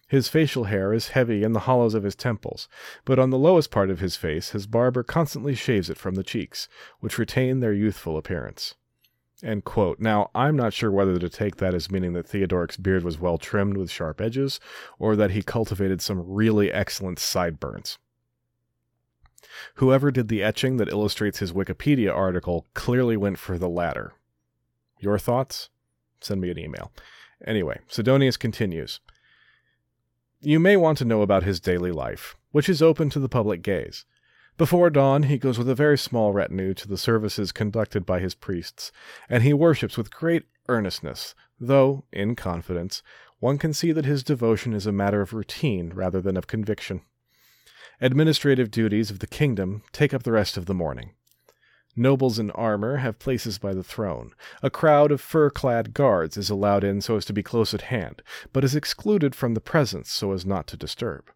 His 0.08 0.28
facial 0.28 0.64
hair 0.64 0.92
is 0.92 1.08
heavy 1.08 1.42
in 1.42 1.54
the 1.54 1.60
hollows 1.60 1.94
of 1.94 2.02
his 2.02 2.14
temples, 2.14 2.68
but 3.06 3.18
on 3.18 3.30
the 3.30 3.38
lowest 3.38 3.70
part 3.70 3.88
of 3.88 4.00
his 4.00 4.14
face 4.14 4.50
his 4.50 4.66
barber 4.66 5.02
constantly 5.02 5.54
shaves 5.54 5.88
it 5.88 5.96
from 5.96 6.16
the 6.16 6.22
cheeks, 6.22 6.68
which 7.00 7.16
retain 7.16 7.60
their 7.60 7.72
youthful 7.72 8.18
appearance. 8.18 8.74
Now, 9.98 10.30
I'm 10.34 10.54
not 10.54 10.74
sure 10.74 10.90
whether 10.90 11.18
to 11.18 11.28
take 11.30 11.56
that 11.56 11.74
as 11.74 11.90
meaning 11.90 12.12
that 12.12 12.28
Theodoric's 12.28 12.76
beard 12.76 13.04
was 13.04 13.18
well 13.18 13.38
trimmed 13.38 13.78
with 13.78 13.90
sharp 13.90 14.20
edges, 14.20 14.60
or 14.98 15.16
that 15.16 15.30
he 15.30 15.42
cultivated 15.42 16.02
some 16.02 16.22
really 16.24 16.70
excellent 16.70 17.18
sideburns. 17.18 17.98
Whoever 19.76 20.10
did 20.10 20.28
the 20.28 20.42
etching 20.42 20.76
that 20.78 20.88
illustrates 20.88 21.38
his 21.38 21.52
Wikipedia 21.52 22.14
article 22.14 22.66
clearly 22.74 23.16
went 23.16 23.38
for 23.38 23.58
the 23.58 23.68
latter. 23.68 24.14
Your 25.00 25.18
thoughts? 25.18 25.68
Send 26.20 26.40
me 26.40 26.50
an 26.50 26.58
email. 26.58 26.92
Anyway, 27.46 27.80
Sidonius 27.88 28.36
continues. 28.36 29.00
You 30.40 30.60
may 30.60 30.76
want 30.76 30.98
to 30.98 31.04
know 31.04 31.22
about 31.22 31.44
his 31.44 31.60
daily 31.60 31.92
life, 31.92 32.36
which 32.50 32.68
is 32.68 32.82
open 32.82 33.10
to 33.10 33.20
the 33.20 33.28
public 33.28 33.62
gaze. 33.62 34.04
Before 34.58 34.90
dawn, 34.90 35.24
he 35.24 35.38
goes 35.38 35.58
with 35.58 35.68
a 35.68 35.74
very 35.74 35.96
small 35.96 36.32
retinue 36.32 36.74
to 36.74 36.88
the 36.88 36.98
services 36.98 37.52
conducted 37.52 38.04
by 38.04 38.20
his 38.20 38.34
priests, 38.34 38.92
and 39.28 39.42
he 39.42 39.52
worships 39.52 39.96
with 39.96 40.12
great 40.12 40.44
earnestness, 40.68 41.34
though, 41.58 42.04
in 42.12 42.36
confidence, 42.36 43.02
one 43.40 43.58
can 43.58 43.72
see 43.72 43.90
that 43.92 44.04
his 44.04 44.22
devotion 44.22 44.72
is 44.72 44.86
a 44.86 44.92
matter 44.92 45.20
of 45.20 45.32
routine 45.32 45.92
rather 45.94 46.20
than 46.20 46.36
of 46.36 46.46
conviction. 46.46 47.00
Administrative 48.04 48.68
duties 48.68 49.12
of 49.12 49.20
the 49.20 49.28
kingdom 49.28 49.84
take 49.92 50.12
up 50.12 50.24
the 50.24 50.32
rest 50.32 50.56
of 50.56 50.66
the 50.66 50.74
morning. 50.74 51.12
Nobles 51.94 52.36
in 52.36 52.50
armor 52.50 52.96
have 52.96 53.20
places 53.20 53.58
by 53.58 53.72
the 53.72 53.84
throne. 53.84 54.34
A 54.60 54.70
crowd 54.70 55.12
of 55.12 55.20
fur 55.20 55.50
clad 55.50 55.94
guards 55.94 56.36
is 56.36 56.50
allowed 56.50 56.82
in 56.82 57.00
so 57.00 57.16
as 57.16 57.24
to 57.26 57.32
be 57.32 57.44
close 57.44 57.72
at 57.72 57.82
hand, 57.82 58.20
but 58.52 58.64
is 58.64 58.74
excluded 58.74 59.36
from 59.36 59.54
the 59.54 59.60
presence 59.60 60.10
so 60.10 60.32
as 60.32 60.44
not 60.44 60.66
to 60.66 60.76
disturb. 60.76 61.30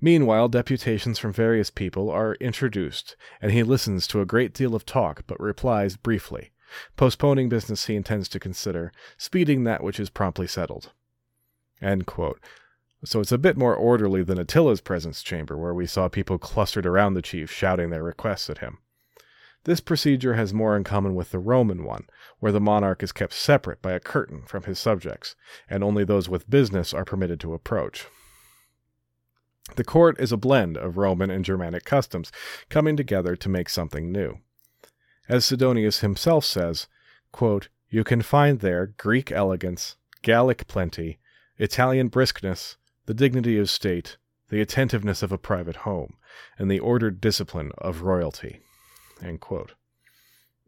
Meanwhile, 0.00 0.48
deputations 0.48 1.18
from 1.18 1.34
various 1.34 1.68
people 1.68 2.08
are 2.08 2.36
introduced, 2.36 3.14
and 3.42 3.52
he 3.52 3.62
listens 3.62 4.06
to 4.06 4.22
a 4.22 4.26
great 4.26 4.54
deal 4.54 4.74
of 4.74 4.86
talk, 4.86 5.24
but 5.26 5.38
replies 5.38 5.98
briefly, 5.98 6.52
postponing 6.96 7.50
business 7.50 7.84
he 7.84 7.94
intends 7.94 8.30
to 8.30 8.40
consider, 8.40 8.90
speeding 9.18 9.64
that 9.64 9.84
which 9.84 10.00
is 10.00 10.08
promptly 10.08 10.46
settled. 10.46 10.92
So 13.04 13.20
it's 13.20 13.32
a 13.32 13.38
bit 13.38 13.56
more 13.56 13.74
orderly 13.74 14.22
than 14.22 14.38
Attila's 14.38 14.80
presence 14.80 15.22
chamber, 15.22 15.58
where 15.58 15.74
we 15.74 15.86
saw 15.86 16.08
people 16.08 16.38
clustered 16.38 16.86
around 16.86 17.14
the 17.14 17.22
chief 17.22 17.50
shouting 17.50 17.90
their 17.90 18.02
requests 18.02 18.48
at 18.48 18.58
him. 18.58 18.78
This 19.64 19.80
procedure 19.80 20.34
has 20.34 20.52
more 20.52 20.76
in 20.76 20.84
common 20.84 21.14
with 21.14 21.30
the 21.30 21.38
Roman 21.38 21.84
one, 21.84 22.06
where 22.38 22.52
the 22.52 22.60
monarch 22.60 23.02
is 23.02 23.12
kept 23.12 23.32
separate 23.32 23.80
by 23.80 23.92
a 23.92 24.00
curtain 24.00 24.42
from 24.46 24.64
his 24.64 24.78
subjects, 24.78 25.36
and 25.68 25.82
only 25.82 26.04
those 26.04 26.28
with 26.28 26.50
business 26.50 26.92
are 26.92 27.04
permitted 27.04 27.40
to 27.40 27.54
approach. 27.54 28.06
The 29.76 29.84
court 29.84 30.20
is 30.20 30.32
a 30.32 30.36
blend 30.36 30.76
of 30.76 30.98
Roman 30.98 31.30
and 31.30 31.44
Germanic 31.44 31.84
customs 31.84 32.30
coming 32.68 32.96
together 32.96 33.36
to 33.36 33.48
make 33.48 33.70
something 33.70 34.12
new. 34.12 34.38
As 35.28 35.46
Sidonius 35.46 36.00
himself 36.00 36.44
says, 36.44 36.86
quote, 37.32 37.68
You 37.88 38.04
can 38.04 38.20
find 38.20 38.60
there 38.60 38.88
Greek 38.98 39.32
elegance, 39.32 39.96
Gallic 40.20 40.66
plenty, 40.66 41.18
Italian 41.56 42.10
briskness, 42.10 42.76
the 43.06 43.14
dignity 43.14 43.58
of 43.58 43.70
state, 43.70 44.16
the 44.48 44.60
attentiveness 44.60 45.22
of 45.22 45.32
a 45.32 45.38
private 45.38 45.76
home, 45.76 46.14
and 46.58 46.70
the 46.70 46.80
ordered 46.80 47.20
discipline 47.20 47.72
of 47.78 48.02
royalty. 48.02 48.60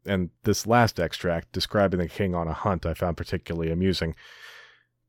And 0.05 0.31
this 0.45 0.67
last 0.67 1.01
extract, 1.01 1.53
describing 1.53 1.99
the 1.99 2.09
king 2.09 2.35
on 2.35 2.49
a 2.49 2.53
hunt, 2.53 2.87
I 2.87 2.95
found 2.95 3.17
particularly 3.17 3.73
amusing. 3.73 4.15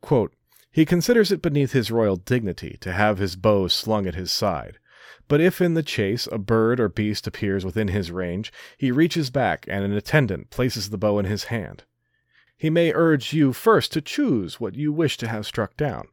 Quote, 0.01 0.33
he 0.71 0.85
considers 0.85 1.31
it 1.31 1.41
beneath 1.41 1.71
his 1.71 1.91
royal 1.91 2.17
dignity 2.17 2.77
to 2.81 2.91
have 2.93 3.17
his 3.17 3.35
bow 3.35 3.67
slung 3.67 4.05
at 4.05 4.15
his 4.15 4.31
side. 4.31 4.79
But 5.27 5.41
if 5.41 5.59
in 5.59 5.73
the 5.73 5.83
chase 5.83 6.27
a 6.31 6.37
bird 6.37 6.79
or 6.79 6.89
beast 6.89 7.27
appears 7.27 7.65
within 7.65 7.89
his 7.89 8.11
range, 8.11 8.53
he 8.77 8.91
reaches 8.91 9.29
back 9.29 9.65
and 9.67 9.83
an 9.83 9.93
attendant 9.93 10.49
places 10.49 10.89
the 10.89 10.97
bow 10.97 11.19
in 11.19 11.25
his 11.25 11.45
hand. 11.45 11.83
He 12.57 12.69
may 12.69 12.93
urge 12.93 13.33
you 13.33 13.53
first 13.53 13.91
to 13.93 14.01
choose 14.01 14.59
what 14.59 14.75
you 14.75 14.91
wish 14.91 15.17
to 15.17 15.27
have 15.27 15.45
struck 15.45 15.75
down. 15.77 16.07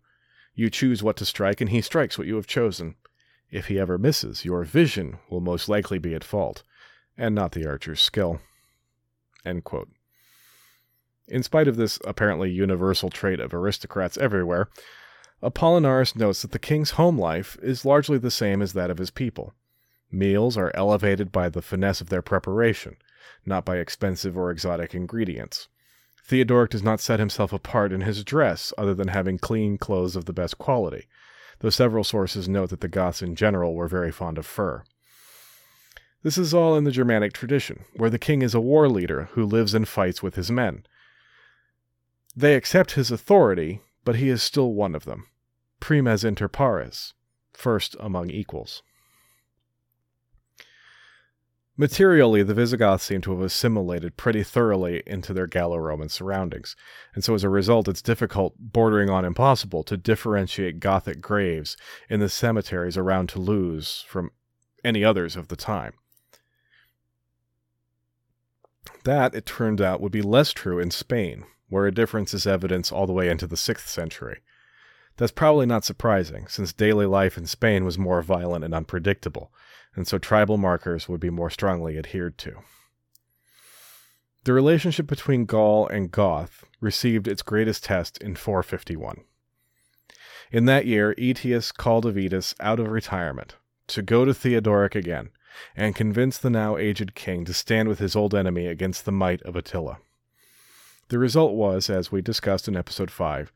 You 0.55 0.71
choose 0.71 1.03
what 1.03 1.17
to 1.17 1.25
strike, 1.25 1.61
and 1.61 1.71
he 1.71 1.81
strikes 1.81 2.17
what 2.17 2.27
you 2.27 2.37
have 2.37 2.47
chosen. 2.47 2.95
If 3.51 3.67
he 3.67 3.79
ever 3.79 3.99
misses, 3.99 4.45
your 4.45 4.65
vision 4.65 5.19
will 5.29 5.41
most 5.41 5.69
likely 5.69 5.99
be 5.99 6.15
at 6.15 6.25
fault, 6.25 6.63
and 7.17 7.35
not 7.35 7.53
the 7.53 7.67
archer's 7.67 8.01
skill. 8.01 8.41
In 9.45 11.43
spite 11.43 11.69
of 11.69 11.77
this 11.77 11.99
apparently 12.05 12.51
universal 12.51 13.11
trait 13.11 13.41
of 13.41 13.55
aristocrats 13.55 14.17
everywhere, 14.19 14.69
Apollinaris 15.43 16.17
notes 16.17 16.43
that 16.43 16.53
the 16.53 16.59
king's 16.59 16.93
home 16.93 17.19
life 17.19 17.59
is 17.63 17.85
largely 17.85 18.19
the 18.19 18.31
same 18.31 18.63
as 18.63 18.73
that 18.73 18.91
of 18.91 18.99
his 18.99 19.11
people. 19.11 19.55
Meals 20.11 20.57
are 20.57 20.71
elevated 20.75 21.33
by 21.33 21.49
the 21.49 21.63
finesse 21.63 22.01
of 22.01 22.09
their 22.09 22.23
preparation, 22.23 22.97
not 23.45 23.65
by 23.65 23.77
expensive 23.79 24.39
or 24.39 24.51
exotic 24.51 24.95
ingredients. 24.95 25.69
Theodoric 26.25 26.71
does 26.71 26.83
not 26.83 27.01
set 27.01 27.19
himself 27.19 27.53
apart 27.53 27.93
in 27.93 28.01
his 28.01 28.25
dress 28.25 28.73
other 28.79 28.95
than 28.95 29.09
having 29.09 29.39
clean 29.39 29.79
clothes 29.79 30.17
of 30.17 30.25
the 30.25 30.33
best 30.33 30.59
quality, 30.59 31.07
though 31.61 31.71
several 31.71 32.05
sources 32.05 32.49
note 32.49 32.71
that 32.71 32.81
the 32.81 32.89
Goths 32.89 33.23
in 33.23 33.37
general 33.37 33.75
were 33.75 33.89
very 33.89 34.11
fond 34.11 34.39
of 34.39 34.47
fur. 34.47 34.83
This 36.23 36.39
is 36.39 36.55
all 36.55 36.77
in 36.77 36.85
the 36.85 36.91
Germanic 36.91 37.35
tradition, 37.35 37.85
where 37.95 38.11
the 38.11 38.19
king 38.19 38.41
is 38.41 38.55
a 38.55 38.61
war 38.61 38.89
leader 38.89 39.29
who 39.33 39.45
lives 39.45 39.75
and 39.75 39.87
fights 39.87 40.23
with 40.23 40.37
his 40.37 40.51
men, 40.51 40.87
they 42.37 42.57
accept 42.57 42.93
his 42.93 43.13
authority, 43.13 43.81
but 44.05 44.17
he 44.17 44.29
is 44.29 44.43
still 44.43 44.73
one 44.73 44.95
of 44.95 45.05
them. 45.05 45.29
Primus 45.79 46.25
inter 46.25 46.49
pares, 46.49 47.15
first 47.53 47.95
among 48.01 48.31
equals. 48.31 48.83
Materially, 51.77 52.45
the 52.45 52.55
Visigoths 52.55 53.03
seem 53.03 53.21
to 53.21 53.33
have 53.33 53.41
assimilated 53.41 54.17
pretty 54.17 54.45
thoroughly 54.45 55.03
into 55.07 55.35
their 55.35 55.49
Gallo 55.49 55.77
Roman 55.77 56.09
surroundings, 56.09 56.77
and 57.15 57.25
so 57.25 57.35
as 57.35 57.43
a 57.43 57.49
result, 57.49 57.89
it's 57.89 58.01
difficult, 58.01 58.55
bordering 58.59 59.11
on 59.11 59.25
impossible, 59.25 59.83
to 59.83 59.97
differentiate 59.97 60.79
Gothic 60.79 61.21
graves 61.21 61.77
in 62.09 62.21
the 62.21 62.29
cemeteries 62.29 62.97
around 62.97 63.29
Toulouse 63.29 64.05
from 64.07 64.31
any 64.85 65.05
others 65.05 65.35
of 65.35 65.49
the 65.49 65.57
time. 65.57 65.95
That, 69.03 69.35
it 69.35 69.45
turned 69.45 69.81
out, 69.81 70.01
would 70.01 70.13
be 70.13 70.23
less 70.23 70.53
true 70.53 70.79
in 70.79 70.93
Spain, 70.93 71.45
where 71.69 71.87
a 71.87 71.93
difference 71.93 72.33
is 72.35 72.47
evident 72.47 72.93
all 72.93 73.09
the 73.09 73.13
way 73.13 73.29
into 73.29 73.49
the 73.49 73.57
6th 73.57 73.89
century. 73.89 74.43
That's 75.17 75.33
probably 75.33 75.67
not 75.67 75.85
surprising, 75.85 76.47
since 76.47 76.73
daily 76.73 77.07
life 77.07 77.37
in 77.37 77.47
Spain 77.47 77.85
was 77.85 77.99
more 77.99 78.23
violent 78.23 78.65
and 78.65 78.75
unpredictable, 78.75 79.53
and 79.97 80.07
so 80.07 80.19
tribal 80.19 80.57
markers 80.57 81.09
would 81.09 81.21
be 81.21 81.31
more 81.31 81.51
strongly 81.51 81.99
adhered 81.99 82.39
to. 82.39 82.57
The 84.45 84.53
relationship 84.53 85.07
between 85.07 85.47
Gaul 85.47 85.87
and 85.89 86.11
Goth 86.11 86.65
received 86.81 87.27
its 87.27 87.43
greatest 87.43 87.85
test 87.85 88.19
in 88.19 88.37
451. 88.37 89.23
In 90.53 90.67
that 90.67 90.87
year, 90.87 91.15
Aetius 91.17 91.73
called 91.73 92.05
Avitus 92.05 92.55
out 92.61 92.79
of 92.79 92.89
retirement 92.89 93.57
to 93.87 94.03
go 94.03 94.25
to 94.25 94.35
Theodoric 94.35 94.95
again 94.95 95.31
and 95.77 95.95
convince 95.95 96.39
the 96.39 96.51
now 96.51 96.77
aged 96.77 97.15
king 97.15 97.45
to 97.45 97.55
stand 97.55 97.89
with 97.89 97.99
his 97.99 98.15
old 98.15 98.35
enemy 98.35 98.67
against 98.67 99.05
the 99.05 99.13
might 99.13 99.41
of 99.43 99.57
Attila. 99.57 99.99
The 101.09 101.19
result 101.19 101.55
was, 101.55 101.89
as 101.89 102.13
we 102.13 102.23
discussed 102.23 102.69
in 102.69 102.77
episode 102.77 103.11
5, 103.11 103.53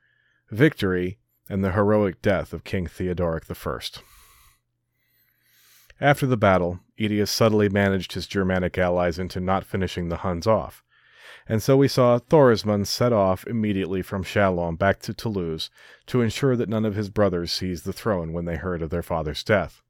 victory 0.51 1.18
and 1.48 1.64
the 1.64 1.72
heroic 1.72 2.22
death 2.22 2.53
of 2.53 2.64
King 2.64 2.87
Theodoric 2.87 3.44
I. 3.51 3.79
After 6.01 6.27
the 6.27 6.37
battle, 6.37 6.79
Aetius 6.97 7.31
subtly 7.31 7.69
managed 7.69 8.13
his 8.13 8.29
Germanic 8.29 8.79
allies 8.79 9.19
into 9.19 9.41
not 9.41 9.65
finishing 9.65 10.09
the 10.09 10.19
Huns 10.19 10.47
off, 10.47 10.85
and 11.49 11.61
so 11.61 11.77
we 11.77 11.89
saw 11.89 12.19
Thorismund 12.19 12.87
set 12.87 13.13
off 13.13 13.45
immediately 13.47 14.03
from 14.03 14.23
Chalons 14.23 14.79
back 14.79 15.01
to 15.01 15.15
Toulouse 15.15 15.71
to 16.07 16.21
ensure 16.21 16.55
that 16.55 16.69
none 16.69 16.85
of 16.85 16.95
his 16.95 17.11
brothers 17.11 17.51
seized 17.51 17.85
the 17.85 17.93
throne 17.93 18.33
when 18.33 18.45
they 18.45 18.57
heard 18.57 18.81
of 18.81 18.91
their 18.91 19.03
father's 19.03 19.43
death. 19.43 19.83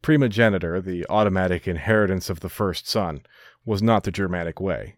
Primogeniture, 0.00 0.80
the 0.80 1.04
automatic 1.10 1.68
inheritance 1.68 2.30
of 2.30 2.40
the 2.40 2.48
first 2.48 2.88
son, 2.88 3.20
was 3.66 3.82
not 3.82 4.04
the 4.04 4.10
Germanic 4.10 4.58
way. 4.58 4.96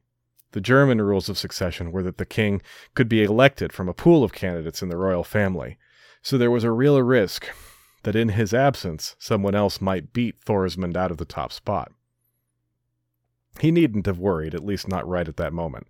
The 0.53 0.61
German 0.61 1.01
rules 1.01 1.29
of 1.29 1.39
succession 1.39 1.91
were 1.91 2.03
that 2.03 2.19
the 2.19 2.27
king 2.27 2.63
could 2.95 3.09
be 3.09 3.25
elected 3.25 3.73
from 3.73 3.89
a 3.89 3.95
pool 3.95 4.23
of 4.23 4.33
candidates 4.33 4.83
in 4.83 4.89
the 4.89 4.97
royal 4.97 5.25
family, 5.25 5.79
so 6.23 6.39
there 6.39 6.51
was 6.51 6.65
a 6.65 6.71
real 6.71 7.01
risk 7.03 7.49
that 8.03 8.17
in 8.17 8.31
his 8.31 8.55
absence 8.55 9.17
someone 9.19 9.55
else 9.55 9.81
might 9.81 10.13
beat 10.13 10.41
Thorismund 10.41 10.97
out 10.97 11.11
of 11.11 11.19
the 11.19 11.25
top 11.25 11.53
spot. 11.53 11.93
He 13.61 13.71
needn't 13.71 14.07
have 14.07 14.19
worried, 14.19 14.55
at 14.55 14.65
least 14.65 14.89
not 14.89 15.09
right 15.09 15.29
at 15.29 15.37
that 15.37 15.53
moment. 15.53 15.87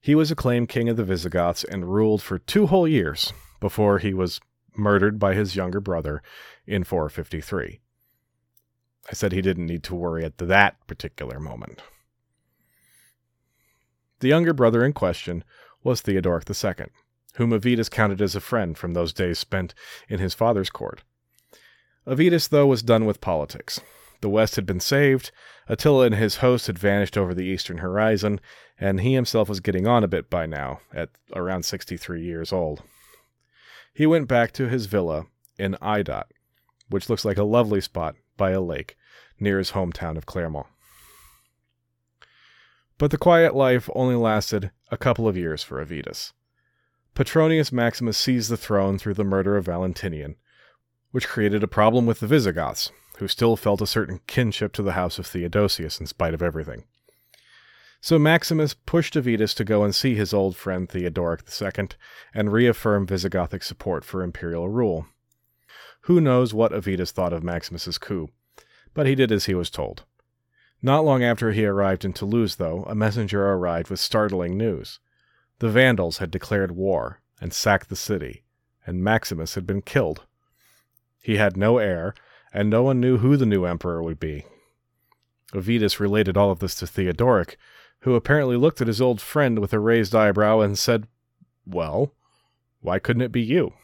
He 0.00 0.14
was 0.14 0.30
acclaimed 0.30 0.68
king 0.68 0.88
of 0.88 0.96
the 0.96 1.04
Visigoths 1.04 1.64
and 1.64 1.92
ruled 1.92 2.22
for 2.22 2.38
two 2.38 2.66
whole 2.66 2.88
years 2.88 3.32
before 3.60 3.98
he 3.98 4.14
was 4.14 4.40
murdered 4.74 5.18
by 5.18 5.34
his 5.34 5.56
younger 5.56 5.80
brother 5.80 6.22
in 6.66 6.84
453. 6.84 7.80
I 9.08 9.12
said 9.12 9.32
he 9.32 9.42
didn't 9.42 9.66
need 9.66 9.82
to 9.84 9.94
worry 9.94 10.24
at 10.24 10.38
that 10.38 10.86
particular 10.86 11.38
moment. 11.38 11.82
The 14.20 14.28
younger 14.28 14.52
brother 14.52 14.84
in 14.84 14.92
question 14.92 15.44
was 15.82 16.00
Theodoric 16.00 16.44
II, 16.48 16.86
whom 17.34 17.50
Avitus 17.50 17.90
counted 17.90 18.20
as 18.20 18.34
a 18.34 18.40
friend 18.40 18.76
from 18.76 18.94
those 18.94 19.12
days 19.12 19.38
spent 19.38 19.74
in 20.08 20.18
his 20.18 20.34
father's 20.34 20.70
court. 20.70 21.02
Avitus, 22.06 22.48
though, 22.48 22.66
was 22.66 22.82
done 22.82 23.04
with 23.04 23.20
politics. 23.20 23.80
The 24.20 24.28
West 24.28 24.56
had 24.56 24.66
been 24.66 24.80
saved, 24.80 25.30
Attila 25.68 26.06
and 26.06 26.14
his 26.14 26.36
host 26.36 26.66
had 26.66 26.78
vanished 26.78 27.16
over 27.16 27.32
the 27.32 27.44
eastern 27.44 27.78
horizon, 27.78 28.40
and 28.78 29.00
he 29.00 29.14
himself 29.14 29.48
was 29.48 29.60
getting 29.60 29.86
on 29.86 30.02
a 30.02 30.08
bit 30.08 30.28
by 30.28 30.46
now, 30.46 30.80
at 30.92 31.10
around 31.34 31.64
63 31.64 32.22
years 32.22 32.52
old. 32.52 32.82
He 33.94 34.06
went 34.06 34.28
back 34.28 34.52
to 34.52 34.68
his 34.68 34.86
villa 34.86 35.26
in 35.58 35.76
Aydat, 35.80 36.24
which 36.88 37.08
looks 37.08 37.24
like 37.24 37.38
a 37.38 37.44
lovely 37.44 37.80
spot 37.80 38.16
by 38.36 38.50
a 38.50 38.60
lake 38.60 38.96
near 39.38 39.58
his 39.58 39.72
hometown 39.72 40.16
of 40.16 40.26
Clermont. 40.26 40.66
But 42.98 43.10
the 43.10 43.18
quiet 43.18 43.54
life 43.54 43.88
only 43.94 44.16
lasted 44.16 44.70
a 44.90 44.98
couple 44.98 45.26
of 45.26 45.36
years 45.36 45.62
for 45.62 45.84
Avitus. 45.84 46.32
Petronius 47.14 47.72
Maximus 47.72 48.18
seized 48.18 48.50
the 48.50 48.56
throne 48.56 48.98
through 48.98 49.14
the 49.14 49.24
murder 49.24 49.56
of 49.56 49.66
Valentinian, 49.66 50.36
which 51.10 51.28
created 51.28 51.62
a 51.62 51.68
problem 51.68 52.06
with 52.06 52.20
the 52.20 52.26
Visigoths, 52.26 52.90
who 53.18 53.28
still 53.28 53.56
felt 53.56 53.82
a 53.82 53.86
certain 53.86 54.20
kinship 54.26 54.72
to 54.72 54.82
the 54.82 54.92
house 54.92 55.18
of 55.18 55.26
Theodosius 55.26 56.00
in 56.00 56.06
spite 56.06 56.34
of 56.34 56.42
everything. 56.42 56.84
So 58.00 58.18
Maximus 58.18 58.72
pushed 58.72 59.14
Avitus 59.14 59.54
to 59.56 59.64
go 59.64 59.84
and 59.84 59.94
see 59.94 60.14
his 60.14 60.32
old 60.32 60.56
friend 60.56 60.88
Theodoric 60.88 61.42
II 61.60 61.88
and 62.32 62.52
reaffirm 62.52 63.06
Visigothic 63.06 63.62
support 63.62 64.04
for 64.04 64.22
imperial 64.22 64.68
rule. 64.70 65.06
Who 66.02 66.20
knows 66.20 66.54
what 66.54 66.72
Avitus 66.72 67.10
thought 67.10 67.34
of 67.34 67.44
Maximus's 67.44 67.98
coup, 67.98 68.30
but 68.94 69.06
he 69.06 69.14
did 69.14 69.30
as 69.30 69.44
he 69.44 69.54
was 69.54 69.68
told. 69.68 70.04
Not 70.80 71.04
long 71.04 71.22
after 71.22 71.52
he 71.52 71.66
arrived 71.66 72.06
in 72.06 72.14
Toulouse, 72.14 72.56
though, 72.56 72.84
a 72.84 72.94
messenger 72.94 73.46
arrived 73.46 73.90
with 73.90 74.00
startling 74.00 74.56
news. 74.56 74.98
The 75.58 75.68
Vandals 75.68 76.18
had 76.18 76.30
declared 76.30 76.70
war 76.70 77.20
and 77.38 77.52
sacked 77.52 77.90
the 77.90 77.96
city, 77.96 78.44
and 78.86 79.04
Maximus 79.04 79.56
had 79.56 79.66
been 79.66 79.82
killed. 79.82 80.24
He 81.20 81.36
had 81.36 81.56
no 81.56 81.78
heir, 81.78 82.14
and 82.52 82.68
no 82.68 82.82
one 82.82 83.00
knew 83.00 83.18
who 83.18 83.36
the 83.36 83.46
new 83.46 83.64
emperor 83.64 84.02
would 84.02 84.18
be. 84.18 84.44
Avitus 85.52 86.00
related 86.00 86.36
all 86.36 86.50
of 86.50 86.60
this 86.60 86.74
to 86.76 86.86
Theodoric, 86.86 87.56
who 88.00 88.14
apparently 88.14 88.56
looked 88.56 88.80
at 88.80 88.86
his 88.86 89.00
old 89.00 89.20
friend 89.20 89.58
with 89.58 89.72
a 89.72 89.78
raised 89.78 90.14
eyebrow 90.14 90.60
and 90.60 90.78
said, 90.78 91.06
Well, 91.66 92.14
why 92.80 92.98
couldn't 92.98 93.22
it 93.22 93.32
be 93.32 93.42
you? 93.42 93.74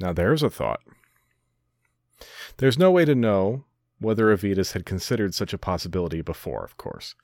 Now 0.00 0.12
there's 0.12 0.42
a 0.42 0.50
thought. 0.50 0.80
There's 2.56 2.78
no 2.78 2.90
way 2.90 3.04
to 3.04 3.14
know 3.14 3.64
whether 3.98 4.34
Avitus 4.34 4.72
had 4.72 4.86
considered 4.86 5.34
such 5.34 5.52
a 5.52 5.58
possibility 5.58 6.22
before, 6.22 6.64
of 6.64 6.76
course. 6.76 7.14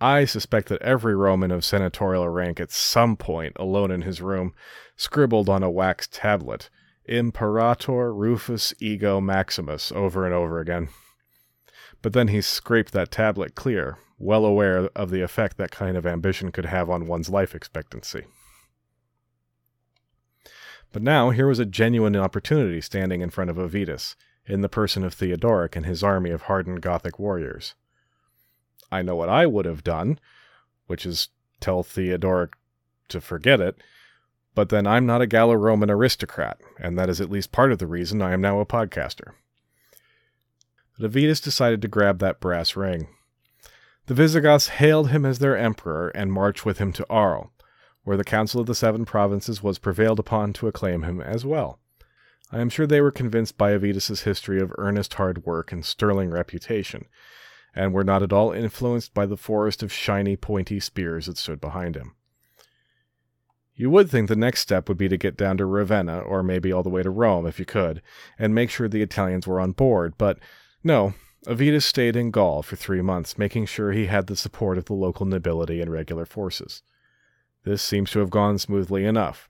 I 0.00 0.24
suspect 0.24 0.68
that 0.68 0.80
every 0.80 1.14
Roman 1.14 1.50
of 1.50 1.64
senatorial 1.64 2.28
rank 2.28 2.58
at 2.58 2.70
some 2.70 3.16
point, 3.16 3.54
alone 3.56 3.90
in 3.90 4.02
his 4.02 4.22
room, 4.22 4.54
scribbled 4.96 5.50
on 5.50 5.62
a 5.62 5.70
wax 5.70 6.08
tablet, 6.10 6.70
Imperator 7.10 8.14
Rufus 8.14 8.72
Ego 8.78 9.20
Maximus, 9.20 9.90
over 9.92 10.24
and 10.24 10.32
over 10.32 10.60
again. 10.60 10.88
But 12.02 12.12
then 12.12 12.28
he 12.28 12.40
scraped 12.40 12.92
that 12.92 13.10
tablet 13.10 13.54
clear, 13.54 13.98
well 14.18 14.44
aware 14.44 14.88
of 14.94 15.10
the 15.10 15.20
effect 15.20 15.56
that 15.58 15.72
kind 15.72 15.96
of 15.96 16.06
ambition 16.06 16.52
could 16.52 16.66
have 16.66 16.88
on 16.88 17.08
one's 17.08 17.28
life 17.28 17.54
expectancy. 17.54 18.26
But 20.92 21.02
now 21.02 21.30
here 21.30 21.46
was 21.46 21.58
a 21.58 21.66
genuine 21.66 22.16
opportunity 22.16 22.80
standing 22.80 23.20
in 23.20 23.30
front 23.30 23.50
of 23.50 23.56
Avitus, 23.56 24.14
in 24.46 24.60
the 24.60 24.68
person 24.68 25.04
of 25.04 25.12
Theodoric 25.12 25.76
and 25.76 25.86
his 25.86 26.02
army 26.02 26.30
of 26.30 26.42
hardened 26.42 26.80
Gothic 26.80 27.18
warriors. 27.18 27.74
I 28.90 29.02
know 29.02 29.16
what 29.16 29.28
I 29.28 29.46
would 29.46 29.66
have 29.66 29.84
done, 29.84 30.18
which 30.86 31.04
is 31.04 31.28
tell 31.60 31.82
Theodoric 31.82 32.54
to 33.08 33.20
forget 33.20 33.60
it, 33.60 33.76
but 34.54 34.68
then 34.68 34.86
I'm 34.86 35.06
not 35.06 35.22
a 35.22 35.26
Gallo 35.26 35.54
Roman 35.54 35.90
aristocrat, 35.90 36.60
and 36.78 36.98
that 36.98 37.08
is 37.08 37.20
at 37.20 37.30
least 37.30 37.52
part 37.52 37.72
of 37.72 37.78
the 37.78 37.86
reason 37.86 38.22
I 38.22 38.32
am 38.32 38.40
now 38.40 38.60
a 38.60 38.66
podcaster. 38.66 39.32
Avitus 41.00 41.42
decided 41.42 41.80
to 41.82 41.88
grab 41.88 42.18
that 42.18 42.40
brass 42.40 42.76
ring. 42.76 43.08
The 44.06 44.14
Visigoths 44.14 44.68
hailed 44.68 45.10
him 45.10 45.24
as 45.24 45.38
their 45.38 45.56
emperor 45.56 46.08
and 46.10 46.32
marched 46.32 46.66
with 46.66 46.78
him 46.78 46.92
to 46.94 47.06
Arles, 47.08 47.50
where 48.02 48.16
the 48.16 48.24
Council 48.24 48.60
of 48.60 48.66
the 48.66 48.74
Seven 48.74 49.04
Provinces 49.04 49.62
was 49.62 49.78
prevailed 49.78 50.18
upon 50.18 50.52
to 50.54 50.68
acclaim 50.68 51.02
him 51.02 51.20
as 51.20 51.44
well. 51.44 51.78
I 52.52 52.60
am 52.60 52.68
sure 52.68 52.86
they 52.86 53.00
were 53.00 53.12
convinced 53.12 53.56
by 53.56 53.72
Avitus's 53.72 54.22
history 54.22 54.60
of 54.60 54.72
earnest 54.76 55.14
hard 55.14 55.46
work 55.46 55.70
and 55.70 55.84
sterling 55.84 56.30
reputation, 56.30 57.06
and 57.74 57.94
were 57.94 58.04
not 58.04 58.22
at 58.22 58.32
all 58.32 58.52
influenced 58.52 59.14
by 59.14 59.26
the 59.26 59.36
forest 59.36 59.82
of 59.82 59.92
shiny, 59.92 60.36
pointy 60.36 60.80
spears 60.80 61.26
that 61.26 61.38
stood 61.38 61.60
behind 61.60 61.94
him. 61.96 62.16
You 63.80 63.88
would 63.88 64.10
think 64.10 64.28
the 64.28 64.36
next 64.36 64.60
step 64.60 64.90
would 64.90 64.98
be 64.98 65.08
to 65.08 65.16
get 65.16 65.38
down 65.38 65.56
to 65.56 65.64
Ravenna, 65.64 66.18
or 66.18 66.42
maybe 66.42 66.70
all 66.70 66.82
the 66.82 66.90
way 66.90 67.02
to 67.02 67.08
Rome 67.08 67.46
if 67.46 67.58
you 67.58 67.64
could, 67.64 68.02
and 68.38 68.54
make 68.54 68.68
sure 68.68 68.88
the 68.88 69.00
Italians 69.00 69.46
were 69.46 69.58
on 69.58 69.72
board, 69.72 70.12
but 70.18 70.38
no, 70.84 71.14
Avitus 71.46 71.84
stayed 71.84 72.14
in 72.14 72.30
Gaul 72.30 72.62
for 72.62 72.76
three 72.76 73.00
months, 73.00 73.38
making 73.38 73.64
sure 73.64 73.92
he 73.92 74.04
had 74.04 74.26
the 74.26 74.36
support 74.36 74.76
of 74.76 74.84
the 74.84 74.92
local 74.92 75.24
nobility 75.24 75.80
and 75.80 75.90
regular 75.90 76.26
forces. 76.26 76.82
This 77.64 77.82
seems 77.82 78.10
to 78.10 78.18
have 78.18 78.28
gone 78.28 78.58
smoothly 78.58 79.06
enough. 79.06 79.48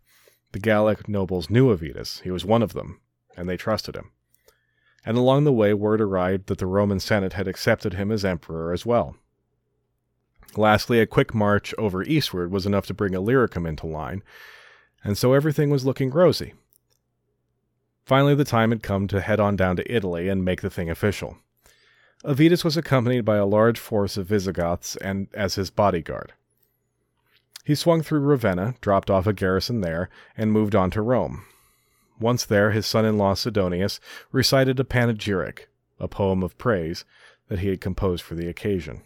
The 0.53 0.61
Gallic 0.61 1.09
nobles 1.09 1.51
knew 1.51 1.77
Avitus, 1.77 2.21
he 2.21 2.31
was 2.31 2.45
one 2.45 2.63
of 2.63 2.73
them, 2.73 3.01
and 3.37 3.49
they 3.49 3.57
trusted 3.57 3.97
him. 3.97 4.13
And 5.05 5.19
along 5.19 5.43
the 5.43 5.53
way, 5.53 5.75
word 5.75 6.01
arrived 6.01 6.47
that 6.47 6.59
the 6.59 6.69
Roman 6.69 7.01
Senate 7.01 7.33
had 7.33 7.49
accepted 7.49 7.95
him 7.95 8.13
as 8.13 8.25
emperor 8.25 8.73
as 8.73 8.87
well. 8.87 9.17
Lastly, 10.57 11.01
a 11.01 11.07
quick 11.07 11.35
march 11.35 11.75
over 11.79 12.03
eastward 12.03 12.51
was 12.51 12.67
enough 12.67 12.87
to 12.87 12.95
bring 12.95 13.15
Illyricum 13.15 13.67
into 13.67 13.87
line, 13.87 14.23
and 15.05 15.17
so 15.17 15.33
everything 15.33 15.71
was 15.71 15.85
looking 15.85 16.11
rosy. 16.11 16.55
Finally, 18.05 18.35
the 18.35 18.45
time 18.45 18.71
had 18.71 18.83
come 18.83 19.07
to 19.07 19.21
head 19.21 19.39
on 19.39 19.55
down 19.57 19.77
to 19.77 19.93
Italy 19.93 20.29
and 20.29 20.45
make 20.45 20.63
the 20.63 20.71
thing 20.71 20.91
official. 20.91 21.39
Avitus 22.25 22.65
was 22.65 22.77
accompanied 22.77 23.25
by 23.25 23.37
a 23.37 23.47
large 23.47 23.79
force 23.79 24.17
of 24.17 24.27
Visigoths 24.27 24.97
and 24.97 25.29
as 25.33 25.55
his 25.55 25.71
bodyguard. 25.71 26.33
He 27.65 27.75
swung 27.75 28.03
through 28.03 28.21
Ravenna, 28.21 28.75
dropped 28.81 29.11
off 29.11 29.27
a 29.27 29.33
garrison 29.33 29.81
there, 29.81 30.11
and 30.37 30.53
moved 30.53 30.75
on 30.75 30.91
to 30.91 31.03
Rome. 31.03 31.45
Once 32.19 32.45
there, 32.45 32.73
his 32.73 32.87
son 32.87 33.05
in 33.05 33.17
law 33.17 33.35
Sidonius 33.35 34.01
recited 34.33 34.81
a 34.81 34.85
panegyric, 34.85 35.69
a 35.99 36.09
poem 36.09 36.43
of 36.43 36.59
praise, 36.59 37.05
that 37.49 37.61
he 37.61 37.69
had 37.69 37.81
composed 37.81 38.23
for 38.23 38.35
the 38.35 38.49
occasion. 38.49 39.03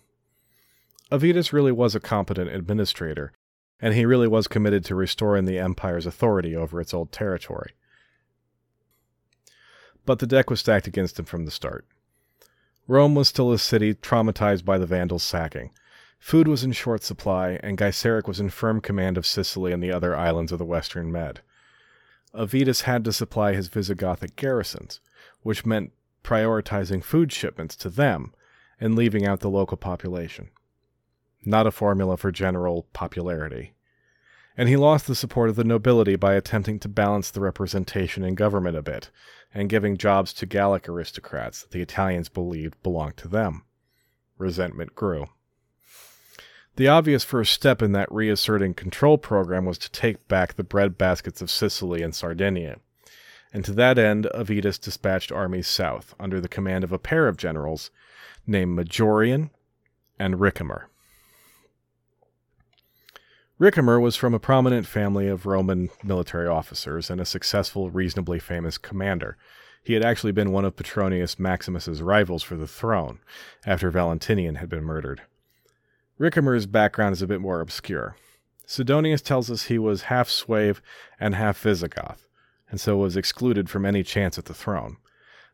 Avitus 1.10 1.52
really 1.52 1.72
was 1.72 1.94
a 1.94 2.00
competent 2.00 2.50
administrator, 2.50 3.32
and 3.80 3.94
he 3.94 4.04
really 4.04 4.28
was 4.28 4.48
committed 4.48 4.84
to 4.84 4.94
restoring 4.94 5.44
the 5.44 5.58
empire's 5.58 6.06
authority 6.06 6.56
over 6.56 6.80
its 6.80 6.94
old 6.94 7.12
territory. 7.12 7.72
But 10.06 10.18
the 10.18 10.26
deck 10.26 10.50
was 10.50 10.60
stacked 10.60 10.86
against 10.86 11.18
him 11.18 11.24
from 11.24 11.44
the 11.44 11.50
start. 11.50 11.86
Rome 12.86 13.14
was 13.14 13.28
still 13.28 13.52
a 13.52 13.58
city 13.58 13.94
traumatized 13.94 14.64
by 14.64 14.78
the 14.78 14.86
Vandals' 14.86 15.22
sacking, 15.22 15.70
Food 16.24 16.48
was 16.48 16.64
in 16.64 16.72
short 16.72 17.02
supply, 17.02 17.60
and 17.62 17.76
Gaiseric 17.76 18.26
was 18.26 18.40
in 18.40 18.48
firm 18.48 18.80
command 18.80 19.18
of 19.18 19.26
Sicily 19.26 19.72
and 19.72 19.82
the 19.82 19.92
other 19.92 20.16
islands 20.16 20.52
of 20.52 20.58
the 20.58 20.64
western 20.64 21.12
Med. 21.12 21.42
Avitus 22.34 22.84
had 22.84 23.04
to 23.04 23.12
supply 23.12 23.52
his 23.52 23.68
Visigothic 23.68 24.34
garrisons, 24.34 25.00
which 25.42 25.66
meant 25.66 25.92
prioritizing 26.22 27.04
food 27.04 27.30
shipments 27.30 27.76
to 27.76 27.90
them 27.90 28.32
and 28.80 28.94
leaving 28.94 29.26
out 29.26 29.40
the 29.40 29.50
local 29.50 29.76
population. 29.76 30.48
Not 31.44 31.66
a 31.66 31.70
formula 31.70 32.16
for 32.16 32.32
general 32.32 32.86
popularity. 32.92 33.74
And 34.56 34.68
he 34.68 34.76
lost 34.76 35.06
the 35.06 35.14
support 35.14 35.50
of 35.50 35.56
the 35.56 35.64
nobility 35.64 36.16
by 36.16 36.34
attempting 36.34 36.78
to 36.80 36.88
balance 36.88 37.30
the 37.30 37.40
representation 37.40 38.22
in 38.22 38.34
government 38.34 38.76
a 38.76 38.82
bit, 38.82 39.10
and 39.52 39.68
giving 39.68 39.96
jobs 39.96 40.32
to 40.34 40.46
Gallic 40.46 40.88
aristocrats 40.88 41.62
that 41.62 41.70
the 41.72 41.82
Italians 41.82 42.28
believed 42.28 42.82
belonged 42.82 43.16
to 43.18 43.28
them. 43.28 43.64
Resentment 44.38 44.94
grew. 44.94 45.26
The 46.76 46.88
obvious 46.88 47.22
first 47.22 47.52
step 47.52 47.82
in 47.82 47.92
that 47.92 48.10
reasserting 48.10 48.74
control 48.74 49.18
program 49.18 49.64
was 49.64 49.78
to 49.78 49.90
take 49.90 50.26
back 50.26 50.54
the 50.54 50.64
breadbaskets 50.64 51.40
of 51.40 51.50
Sicily 51.50 52.02
and 52.02 52.14
Sardinia. 52.14 52.78
And 53.52 53.64
to 53.64 53.72
that 53.74 53.98
end, 53.98 54.26
Avitus 54.34 54.80
dispatched 54.80 55.30
armies 55.30 55.68
south 55.68 56.16
under 56.18 56.40
the 56.40 56.48
command 56.48 56.82
of 56.82 56.92
a 56.92 56.98
pair 56.98 57.28
of 57.28 57.36
generals 57.36 57.92
named 58.44 58.76
Majorian 58.76 59.50
and 60.18 60.34
Ricimer. 60.34 60.86
Ricimer 63.60 64.00
was 64.00 64.16
from 64.16 64.34
a 64.34 64.40
prominent 64.40 64.84
family 64.84 65.28
of 65.28 65.46
Roman 65.46 65.88
military 66.02 66.48
officers 66.48 67.08
and 67.08 67.20
a 67.20 67.24
successful, 67.24 67.88
reasonably 67.88 68.40
famous 68.40 68.78
commander. 68.78 69.36
He 69.84 69.92
had 69.92 70.04
actually 70.04 70.32
been 70.32 70.50
one 70.50 70.64
of 70.64 70.74
Petronius 70.74 71.38
Maximus's 71.38 72.02
rivals 72.02 72.42
for 72.42 72.56
the 72.56 72.66
throne 72.66 73.20
after 73.64 73.90
Valentinian 73.90 74.56
had 74.56 74.68
been 74.68 74.82
murdered. 74.82 75.22
Ricimer's 76.18 76.66
background 76.66 77.12
is 77.12 77.22
a 77.22 77.28
bit 77.28 77.40
more 77.40 77.60
obscure. 77.60 78.16
Sidonius 78.66 79.22
tells 79.22 79.48
us 79.50 79.64
he 79.64 79.78
was 79.78 80.04
half 80.04 80.28
Sueve 80.28 80.82
and 81.20 81.36
half 81.36 81.60
Visigoth, 81.60 82.26
and 82.70 82.80
so 82.80 82.96
was 82.96 83.16
excluded 83.16 83.70
from 83.70 83.86
any 83.86 84.02
chance 84.02 84.36
at 84.36 84.46
the 84.46 84.54
throne, 84.54 84.96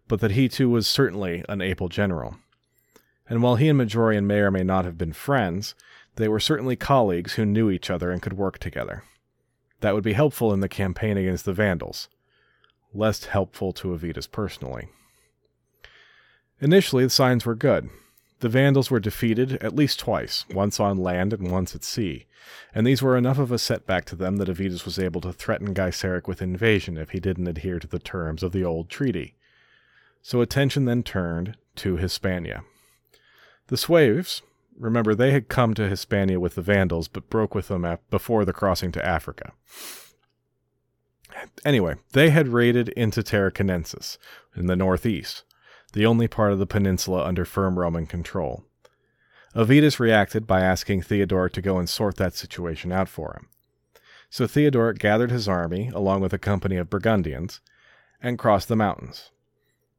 but 0.08 0.20
that 0.20 0.30
he 0.30 0.48
too 0.48 0.70
was 0.70 0.86
certainly 0.86 1.44
an 1.50 1.60
able 1.60 1.88
general. 1.88 2.36
And 3.28 3.42
while 3.42 3.56
he 3.56 3.68
and 3.68 3.78
Majorian 3.78 4.24
may 4.24 4.38
or 4.38 4.50
may 4.50 4.64
not 4.64 4.84
have 4.84 4.96
been 4.96 5.12
friends, 5.12 5.74
they 6.16 6.28
were 6.28 6.40
certainly 6.40 6.76
colleagues 6.76 7.34
who 7.34 7.44
knew 7.44 7.70
each 7.70 7.90
other 7.90 8.10
and 8.10 8.22
could 8.22 8.34
work 8.34 8.58
together. 8.58 9.04
That 9.80 9.94
would 9.94 10.04
be 10.04 10.12
helpful 10.12 10.52
in 10.52 10.60
the 10.60 10.68
campaign 10.68 11.16
against 11.16 11.44
the 11.44 11.52
Vandals, 11.52 12.08
less 12.92 13.24
helpful 13.24 13.72
to 13.74 13.88
Avitus 13.88 14.30
personally. 14.30 14.88
Initially, 16.60 17.04
the 17.04 17.10
signs 17.10 17.46
were 17.46 17.54
good. 17.54 17.88
The 18.40 18.48
Vandals 18.48 18.90
were 18.90 19.00
defeated 19.00 19.54
at 19.62 19.74
least 19.74 19.98
twice, 19.98 20.44
once 20.52 20.80
on 20.80 20.98
land 20.98 21.32
and 21.32 21.50
once 21.50 21.74
at 21.74 21.84
sea, 21.84 22.26
and 22.74 22.86
these 22.86 23.02
were 23.02 23.16
enough 23.16 23.38
of 23.38 23.52
a 23.52 23.58
setback 23.58 24.04
to 24.06 24.16
them 24.16 24.36
that 24.36 24.48
Avitus 24.48 24.84
was 24.84 24.98
able 24.98 25.20
to 25.22 25.32
threaten 25.32 25.74
Gaiseric 25.74 26.26
with 26.26 26.42
invasion 26.42 26.96
if 26.96 27.10
he 27.10 27.20
didn't 27.20 27.48
adhere 27.48 27.78
to 27.78 27.86
the 27.86 27.98
terms 27.98 28.42
of 28.42 28.52
the 28.52 28.64
old 28.64 28.88
treaty. 28.88 29.34
So 30.22 30.40
attention 30.40 30.84
then 30.84 31.02
turned 31.02 31.56
to 31.76 31.96
Hispania. 31.96 32.64
The 33.68 33.76
Sueves, 33.76 34.42
remember, 34.78 35.14
they 35.14 35.30
had 35.32 35.48
come 35.48 35.74
to 35.74 35.88
Hispania 35.88 36.40
with 36.40 36.54
the 36.54 36.62
Vandals 36.62 37.08
but 37.08 37.30
broke 37.30 37.54
with 37.54 37.68
them 37.68 37.86
before 38.10 38.44
the 38.44 38.52
crossing 38.52 38.92
to 38.92 39.04
Africa. 39.04 39.52
Anyway, 41.64 41.96
they 42.12 42.30
had 42.30 42.48
raided 42.48 42.88
into 42.90 43.22
Tarraconensis 43.22 44.18
in 44.56 44.66
the 44.66 44.76
northeast, 44.76 45.44
the 45.92 46.06
only 46.06 46.28
part 46.28 46.52
of 46.52 46.58
the 46.58 46.66
peninsula 46.66 47.24
under 47.24 47.44
firm 47.44 47.78
Roman 47.78 48.06
control. 48.06 48.64
Avitus 49.54 49.98
reacted 49.98 50.46
by 50.46 50.60
asking 50.60 51.02
Theodoric 51.02 51.52
to 51.54 51.62
go 51.62 51.78
and 51.78 51.88
sort 51.88 52.16
that 52.16 52.34
situation 52.34 52.92
out 52.92 53.08
for 53.08 53.34
him. 53.34 53.48
So 54.28 54.46
Theodoric 54.46 54.98
gathered 54.98 55.32
his 55.32 55.48
army, 55.48 55.90
along 55.92 56.20
with 56.20 56.32
a 56.32 56.38
company 56.38 56.76
of 56.76 56.90
Burgundians, 56.90 57.60
and 58.22 58.38
crossed 58.38 58.68
the 58.68 58.76
mountains. 58.76 59.30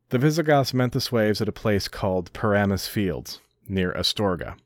The 0.10 0.20
Visigoths 0.20 0.74
met 0.74 0.94
the 0.94 1.02
Sueves 1.02 1.42
at 1.42 1.50
a 1.50 1.54
place 1.54 1.88
called 1.88 2.32
Paramus 2.34 2.88
Fields, 2.88 3.42
near 3.67 3.91
Astorga. 3.93 4.58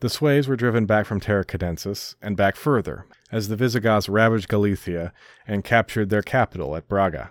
The 0.00 0.08
Sueves 0.08 0.46
were 0.46 0.56
driven 0.56 0.84
back 0.84 1.06
from 1.06 1.20
Tarraconensis 1.20 2.16
and 2.20 2.36
back 2.36 2.54
further, 2.54 3.06
as 3.32 3.48
the 3.48 3.56
Visigoths 3.56 4.08
ravaged 4.08 4.48
Galicia 4.48 5.12
and 5.46 5.64
captured 5.64 6.10
their 6.10 6.22
capital 6.22 6.76
at 6.76 6.88
Braga. 6.88 7.30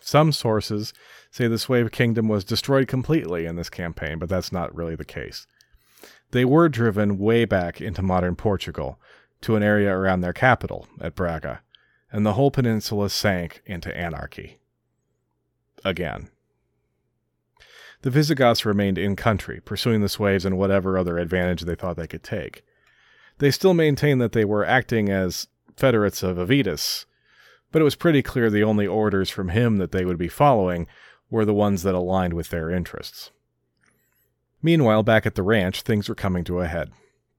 Some 0.00 0.32
sources 0.32 0.94
say 1.30 1.48
the 1.48 1.58
Sueve 1.58 1.90
kingdom 1.90 2.28
was 2.28 2.44
destroyed 2.44 2.88
completely 2.88 3.44
in 3.44 3.56
this 3.56 3.68
campaign, 3.68 4.18
but 4.18 4.28
that's 4.28 4.52
not 4.52 4.74
really 4.74 4.94
the 4.94 5.04
case. 5.04 5.46
They 6.30 6.44
were 6.44 6.68
driven 6.68 7.18
way 7.18 7.44
back 7.44 7.80
into 7.80 8.02
modern 8.02 8.36
Portugal, 8.36 8.98
to 9.42 9.56
an 9.56 9.62
area 9.62 9.94
around 9.94 10.22
their 10.22 10.32
capital, 10.32 10.88
at 11.00 11.14
Braga, 11.14 11.60
and 12.10 12.24
the 12.24 12.32
whole 12.34 12.50
peninsula 12.50 13.10
sank 13.10 13.62
into 13.66 13.94
anarchy. 13.96 14.58
Again. 15.84 16.30
The 18.06 18.12
Visigoths 18.12 18.64
remained 18.64 18.98
in 18.98 19.16
country, 19.16 19.60
pursuing 19.64 20.00
the 20.00 20.08
Sueves 20.08 20.44
and 20.44 20.56
whatever 20.56 20.96
other 20.96 21.18
advantage 21.18 21.62
they 21.62 21.74
thought 21.74 21.96
they 21.96 22.06
could 22.06 22.22
take. 22.22 22.62
They 23.38 23.50
still 23.50 23.74
maintained 23.74 24.20
that 24.20 24.30
they 24.30 24.44
were 24.44 24.64
acting 24.64 25.08
as 25.08 25.48
federates 25.76 26.22
of 26.22 26.36
Avitus, 26.36 27.04
but 27.72 27.82
it 27.82 27.84
was 27.84 27.96
pretty 27.96 28.22
clear 28.22 28.48
the 28.48 28.62
only 28.62 28.86
orders 28.86 29.28
from 29.28 29.48
him 29.48 29.78
that 29.78 29.90
they 29.90 30.04
would 30.04 30.18
be 30.18 30.28
following 30.28 30.86
were 31.30 31.44
the 31.44 31.52
ones 31.52 31.82
that 31.82 31.96
aligned 31.96 32.34
with 32.34 32.50
their 32.50 32.70
interests. 32.70 33.32
Meanwhile, 34.62 35.02
back 35.02 35.26
at 35.26 35.34
the 35.34 35.42
ranch, 35.42 35.82
things 35.82 36.08
were 36.08 36.14
coming 36.14 36.44
to 36.44 36.60
a 36.60 36.68
head. 36.68 36.92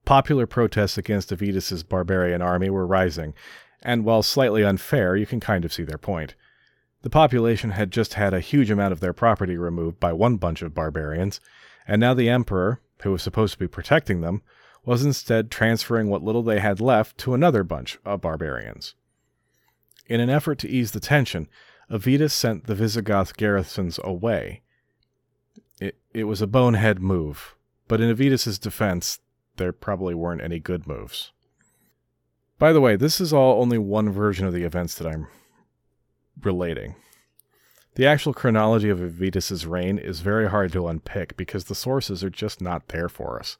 Popular 0.04 0.46
protests 0.46 0.98
against 0.98 1.30
Avitus's 1.32 1.82
barbarian 1.82 2.42
army 2.42 2.68
were 2.68 2.86
rising, 2.86 3.32
and 3.80 4.04
while 4.04 4.22
slightly 4.22 4.64
unfair, 4.64 5.16
you 5.16 5.24
can 5.24 5.40
kind 5.40 5.64
of 5.64 5.72
see 5.72 5.84
their 5.84 5.96
point. 5.96 6.34
The 7.02 7.10
population 7.10 7.70
had 7.70 7.90
just 7.90 8.14
had 8.14 8.34
a 8.34 8.40
huge 8.40 8.70
amount 8.70 8.92
of 8.92 9.00
their 9.00 9.12
property 9.12 9.56
removed 9.56 10.00
by 10.00 10.12
one 10.12 10.36
bunch 10.36 10.62
of 10.62 10.74
barbarians, 10.74 11.40
and 11.86 12.00
now 12.00 12.12
the 12.12 12.28
emperor, 12.28 12.80
who 13.02 13.12
was 13.12 13.22
supposed 13.22 13.52
to 13.54 13.58
be 13.58 13.68
protecting 13.68 14.20
them, 14.20 14.42
was 14.84 15.04
instead 15.04 15.50
transferring 15.50 16.08
what 16.08 16.22
little 16.22 16.42
they 16.42 16.58
had 16.58 16.80
left 16.80 17.18
to 17.18 17.34
another 17.34 17.62
bunch 17.62 17.98
of 18.04 18.20
barbarians. 18.20 18.94
In 20.06 20.20
an 20.20 20.30
effort 20.30 20.58
to 20.60 20.68
ease 20.68 20.92
the 20.92 21.00
tension, 21.00 21.48
Avitus 21.90 22.32
sent 22.32 22.66
the 22.66 22.74
Visigoth 22.74 23.36
garrisons 23.36 24.00
away. 24.02 24.62
It, 25.80 25.96
it 26.12 26.24
was 26.24 26.42
a 26.42 26.46
bonehead 26.46 27.00
move, 27.00 27.54
but 27.86 28.00
in 28.00 28.14
Avitus's 28.14 28.58
defense, 28.58 29.20
there 29.56 29.72
probably 29.72 30.14
weren't 30.14 30.42
any 30.42 30.58
good 30.58 30.86
moves. 30.86 31.32
By 32.58 32.72
the 32.72 32.80
way, 32.80 32.96
this 32.96 33.20
is 33.20 33.32
all 33.32 33.60
only 33.60 33.78
one 33.78 34.10
version 34.10 34.46
of 34.46 34.52
the 34.52 34.64
events 34.64 34.94
that 34.96 35.06
I'm 35.06 35.28
relating. 36.42 36.94
The 37.94 38.06
actual 38.06 38.32
chronology 38.32 38.90
of 38.90 39.00
Avitus's 39.00 39.66
reign 39.66 39.98
is 39.98 40.20
very 40.20 40.48
hard 40.48 40.72
to 40.72 40.86
unpick 40.86 41.36
because 41.36 41.64
the 41.64 41.74
sources 41.74 42.22
are 42.22 42.30
just 42.30 42.60
not 42.60 42.88
there 42.88 43.08
for 43.08 43.40
us. 43.40 43.58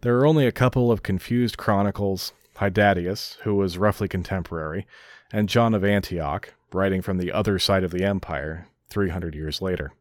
There 0.00 0.18
are 0.18 0.26
only 0.26 0.46
a 0.46 0.52
couple 0.52 0.90
of 0.90 1.02
confused 1.02 1.56
chronicles, 1.56 2.32
Hydatius, 2.56 3.36
who 3.42 3.54
was 3.54 3.78
roughly 3.78 4.08
contemporary, 4.08 4.86
and 5.32 5.48
John 5.48 5.72
of 5.72 5.84
Antioch, 5.84 6.52
writing 6.72 7.00
from 7.00 7.18
the 7.18 7.32
other 7.32 7.58
side 7.58 7.84
of 7.84 7.90
the 7.90 8.04
empire 8.04 8.68
300 8.90 9.34
years 9.34 9.62
later. 9.62 9.92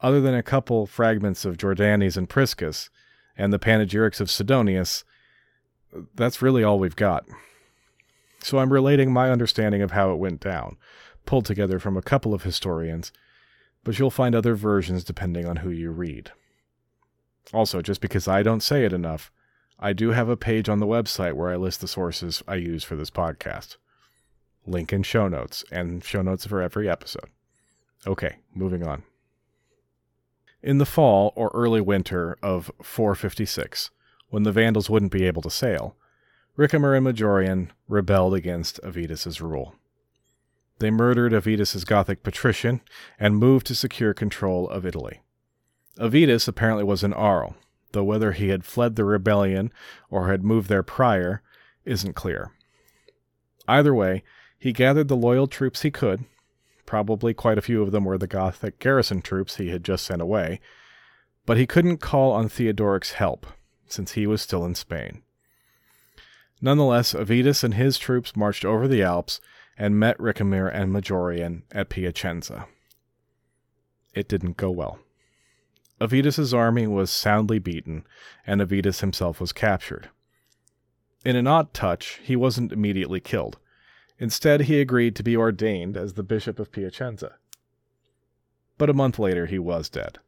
Other 0.00 0.20
than 0.20 0.34
a 0.34 0.42
couple 0.42 0.86
fragments 0.86 1.44
of 1.44 1.56
Jordanes 1.56 2.16
and 2.16 2.28
Priscus 2.28 2.90
and 3.36 3.52
the 3.52 3.58
panegyrics 3.58 4.20
of 4.20 4.30
Sidonius, 4.30 5.04
that's 6.14 6.42
really 6.42 6.64
all 6.64 6.78
we've 6.78 6.96
got. 6.96 7.24
So 8.42 8.58
I'm 8.58 8.72
relating 8.72 9.12
my 9.12 9.30
understanding 9.30 9.82
of 9.82 9.90
how 9.90 10.12
it 10.12 10.18
went 10.18 10.40
down, 10.40 10.76
pulled 11.26 11.44
together 11.44 11.78
from 11.78 11.96
a 11.96 12.02
couple 12.02 12.32
of 12.32 12.42
historians, 12.42 13.12
but 13.84 13.98
you'll 13.98 14.10
find 14.10 14.34
other 14.34 14.54
versions 14.54 15.04
depending 15.04 15.46
on 15.46 15.56
who 15.56 15.70
you 15.70 15.90
read. 15.90 16.32
Also, 17.52 17.82
just 17.82 18.00
because 18.00 18.28
I 18.28 18.42
don't 18.42 18.62
say 18.62 18.84
it 18.84 18.92
enough, 18.92 19.30
I 19.78 19.92
do 19.92 20.10
have 20.10 20.28
a 20.28 20.36
page 20.36 20.68
on 20.68 20.78
the 20.78 20.86
website 20.86 21.34
where 21.34 21.50
I 21.50 21.56
list 21.56 21.80
the 21.80 21.88
sources 21.88 22.42
I 22.46 22.56
use 22.56 22.84
for 22.84 22.96
this 22.96 23.10
podcast. 23.10 23.76
Link 24.66 24.92
in 24.92 25.02
show 25.02 25.26
notes 25.26 25.64
and 25.70 26.04
show 26.04 26.22
notes 26.22 26.46
for 26.46 26.60
every 26.60 26.88
episode. 26.88 27.30
Okay, 28.06 28.36
moving 28.54 28.86
on. 28.86 29.02
In 30.62 30.78
the 30.78 30.86
fall 30.86 31.32
or 31.34 31.50
early 31.54 31.80
winter 31.80 32.36
of 32.42 32.70
456, 32.82 33.90
when 34.28 34.42
the 34.42 34.52
Vandals 34.52 34.90
wouldn't 34.90 35.12
be 35.12 35.26
able 35.26 35.42
to 35.42 35.50
sail, 35.50 35.96
Ricimer 36.60 36.94
and 36.94 37.06
Majorian 37.06 37.70
rebelled 37.88 38.34
against 38.34 38.82
Avitus's 38.82 39.40
rule. 39.40 39.76
They 40.78 40.90
murdered 40.90 41.32
Avitus's 41.32 41.86
Gothic 41.86 42.22
patrician 42.22 42.82
and 43.18 43.38
moved 43.38 43.66
to 43.68 43.74
secure 43.74 44.12
control 44.12 44.68
of 44.68 44.84
Italy. 44.84 45.22
Avitus 45.98 46.46
apparently 46.46 46.84
was 46.84 47.02
an 47.02 47.14
Arles, 47.14 47.54
though 47.92 48.04
whether 48.04 48.32
he 48.32 48.50
had 48.50 48.66
fled 48.66 48.96
the 48.96 49.06
rebellion 49.06 49.72
or 50.10 50.28
had 50.28 50.44
moved 50.44 50.68
there 50.68 50.82
prior 50.82 51.40
isn't 51.86 52.12
clear. 52.12 52.52
Either 53.66 53.94
way, 53.94 54.22
he 54.58 54.74
gathered 54.74 55.08
the 55.08 55.16
loyal 55.16 55.46
troops 55.46 55.80
he 55.80 55.90
could. 55.90 56.26
Probably 56.84 57.32
quite 57.32 57.56
a 57.56 57.62
few 57.62 57.80
of 57.82 57.90
them 57.90 58.04
were 58.04 58.18
the 58.18 58.26
Gothic 58.26 58.78
garrison 58.78 59.22
troops 59.22 59.56
he 59.56 59.70
had 59.70 59.82
just 59.82 60.04
sent 60.04 60.20
away. 60.20 60.60
But 61.46 61.56
he 61.56 61.66
couldn't 61.66 62.02
call 62.02 62.32
on 62.32 62.50
Theodoric's 62.50 63.12
help, 63.12 63.46
since 63.88 64.12
he 64.12 64.26
was 64.26 64.42
still 64.42 64.66
in 64.66 64.74
Spain. 64.74 65.22
Nonetheless, 66.60 67.14
Avitus 67.14 67.64
and 67.64 67.74
his 67.74 67.98
troops 67.98 68.36
marched 68.36 68.64
over 68.64 68.86
the 68.86 69.02
Alps 69.02 69.40
and 69.78 69.98
met 69.98 70.18
Ricimer 70.18 70.70
and 70.72 70.92
Majorian 70.92 71.62
at 71.72 71.88
Piacenza. 71.88 72.66
It 74.14 74.28
didn't 74.28 74.56
go 74.56 74.70
well. 74.70 74.98
Avitus's 76.00 76.52
army 76.52 76.86
was 76.86 77.10
soundly 77.10 77.58
beaten, 77.58 78.06
and 78.46 78.60
Avitus 78.60 79.00
himself 79.00 79.40
was 79.40 79.52
captured. 79.52 80.10
In 81.24 81.36
an 81.36 81.46
odd 81.46 81.74
touch, 81.74 82.20
he 82.22 82.36
wasn't 82.36 82.72
immediately 82.72 83.20
killed. 83.20 83.58
Instead, 84.18 84.62
he 84.62 84.80
agreed 84.80 85.14
to 85.16 85.22
be 85.22 85.36
ordained 85.36 85.96
as 85.96 86.14
the 86.14 86.22
Bishop 86.22 86.58
of 86.58 86.72
Piacenza. 86.72 87.36
But 88.78 88.90
a 88.90 88.94
month 88.94 89.18
later, 89.18 89.46
he 89.46 89.58
was 89.58 89.88
dead. 89.88 90.18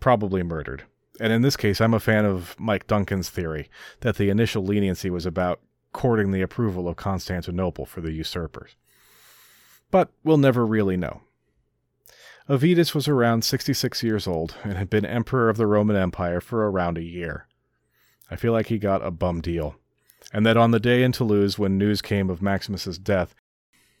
Probably 0.00 0.42
murdered. 0.42 0.84
And 1.20 1.32
in 1.32 1.42
this 1.42 1.56
case, 1.56 1.80
I'm 1.80 1.94
a 1.94 2.00
fan 2.00 2.24
of 2.24 2.54
Mike 2.58 2.86
Duncan's 2.86 3.28
theory 3.28 3.68
that 4.00 4.16
the 4.16 4.30
initial 4.30 4.64
leniency 4.64 5.10
was 5.10 5.26
about 5.26 5.60
courting 5.92 6.30
the 6.30 6.42
approval 6.42 6.88
of 6.88 6.96
Constantinople 6.96 7.86
for 7.86 8.00
the 8.00 8.12
usurpers. 8.12 8.76
But 9.90 10.10
we'll 10.22 10.38
never 10.38 10.66
really 10.66 10.96
know. 10.96 11.22
Avitus 12.48 12.94
was 12.94 13.08
around 13.08 13.44
66 13.44 14.02
years 14.02 14.26
old 14.26 14.56
and 14.62 14.74
had 14.74 14.88
been 14.88 15.04
emperor 15.04 15.50
of 15.50 15.56
the 15.56 15.66
Roman 15.66 15.96
Empire 15.96 16.40
for 16.40 16.70
around 16.70 16.96
a 16.96 17.02
year. 17.02 17.46
I 18.30 18.36
feel 18.36 18.52
like 18.52 18.66
he 18.66 18.78
got 18.78 19.04
a 19.04 19.10
bum 19.10 19.40
deal 19.40 19.76
and 20.32 20.44
that 20.44 20.56
on 20.56 20.70
the 20.70 20.80
day 20.80 21.02
in 21.02 21.12
Toulouse 21.12 21.58
when 21.58 21.78
news 21.78 22.02
came 22.02 22.30
of 22.30 22.42
Maximus's 22.42 22.98
death, 22.98 23.34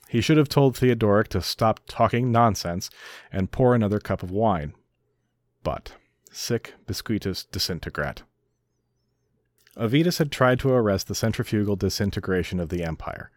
he 0.08 0.20
should 0.20 0.36
have 0.36 0.48
told 0.48 0.76
Theodoric 0.76 1.28
to 1.28 1.42
stop 1.42 1.80
talking 1.86 2.32
nonsense 2.32 2.90
and 3.30 3.50
pour 3.50 3.74
another 3.74 3.98
cup 3.98 4.22
of 4.22 4.30
wine. 4.30 4.74
But 5.62 5.92
sic 6.38 6.70
biscuitus 6.86 7.48
disintegrat. 7.50 8.22
Avitus 9.76 10.18
had 10.18 10.30
tried 10.30 10.60
to 10.60 10.70
arrest 10.70 11.08
the 11.08 11.14
centrifugal 11.14 11.74
disintegration 11.74 12.60
of 12.60 12.68
the 12.68 12.84
empire. 12.84 13.32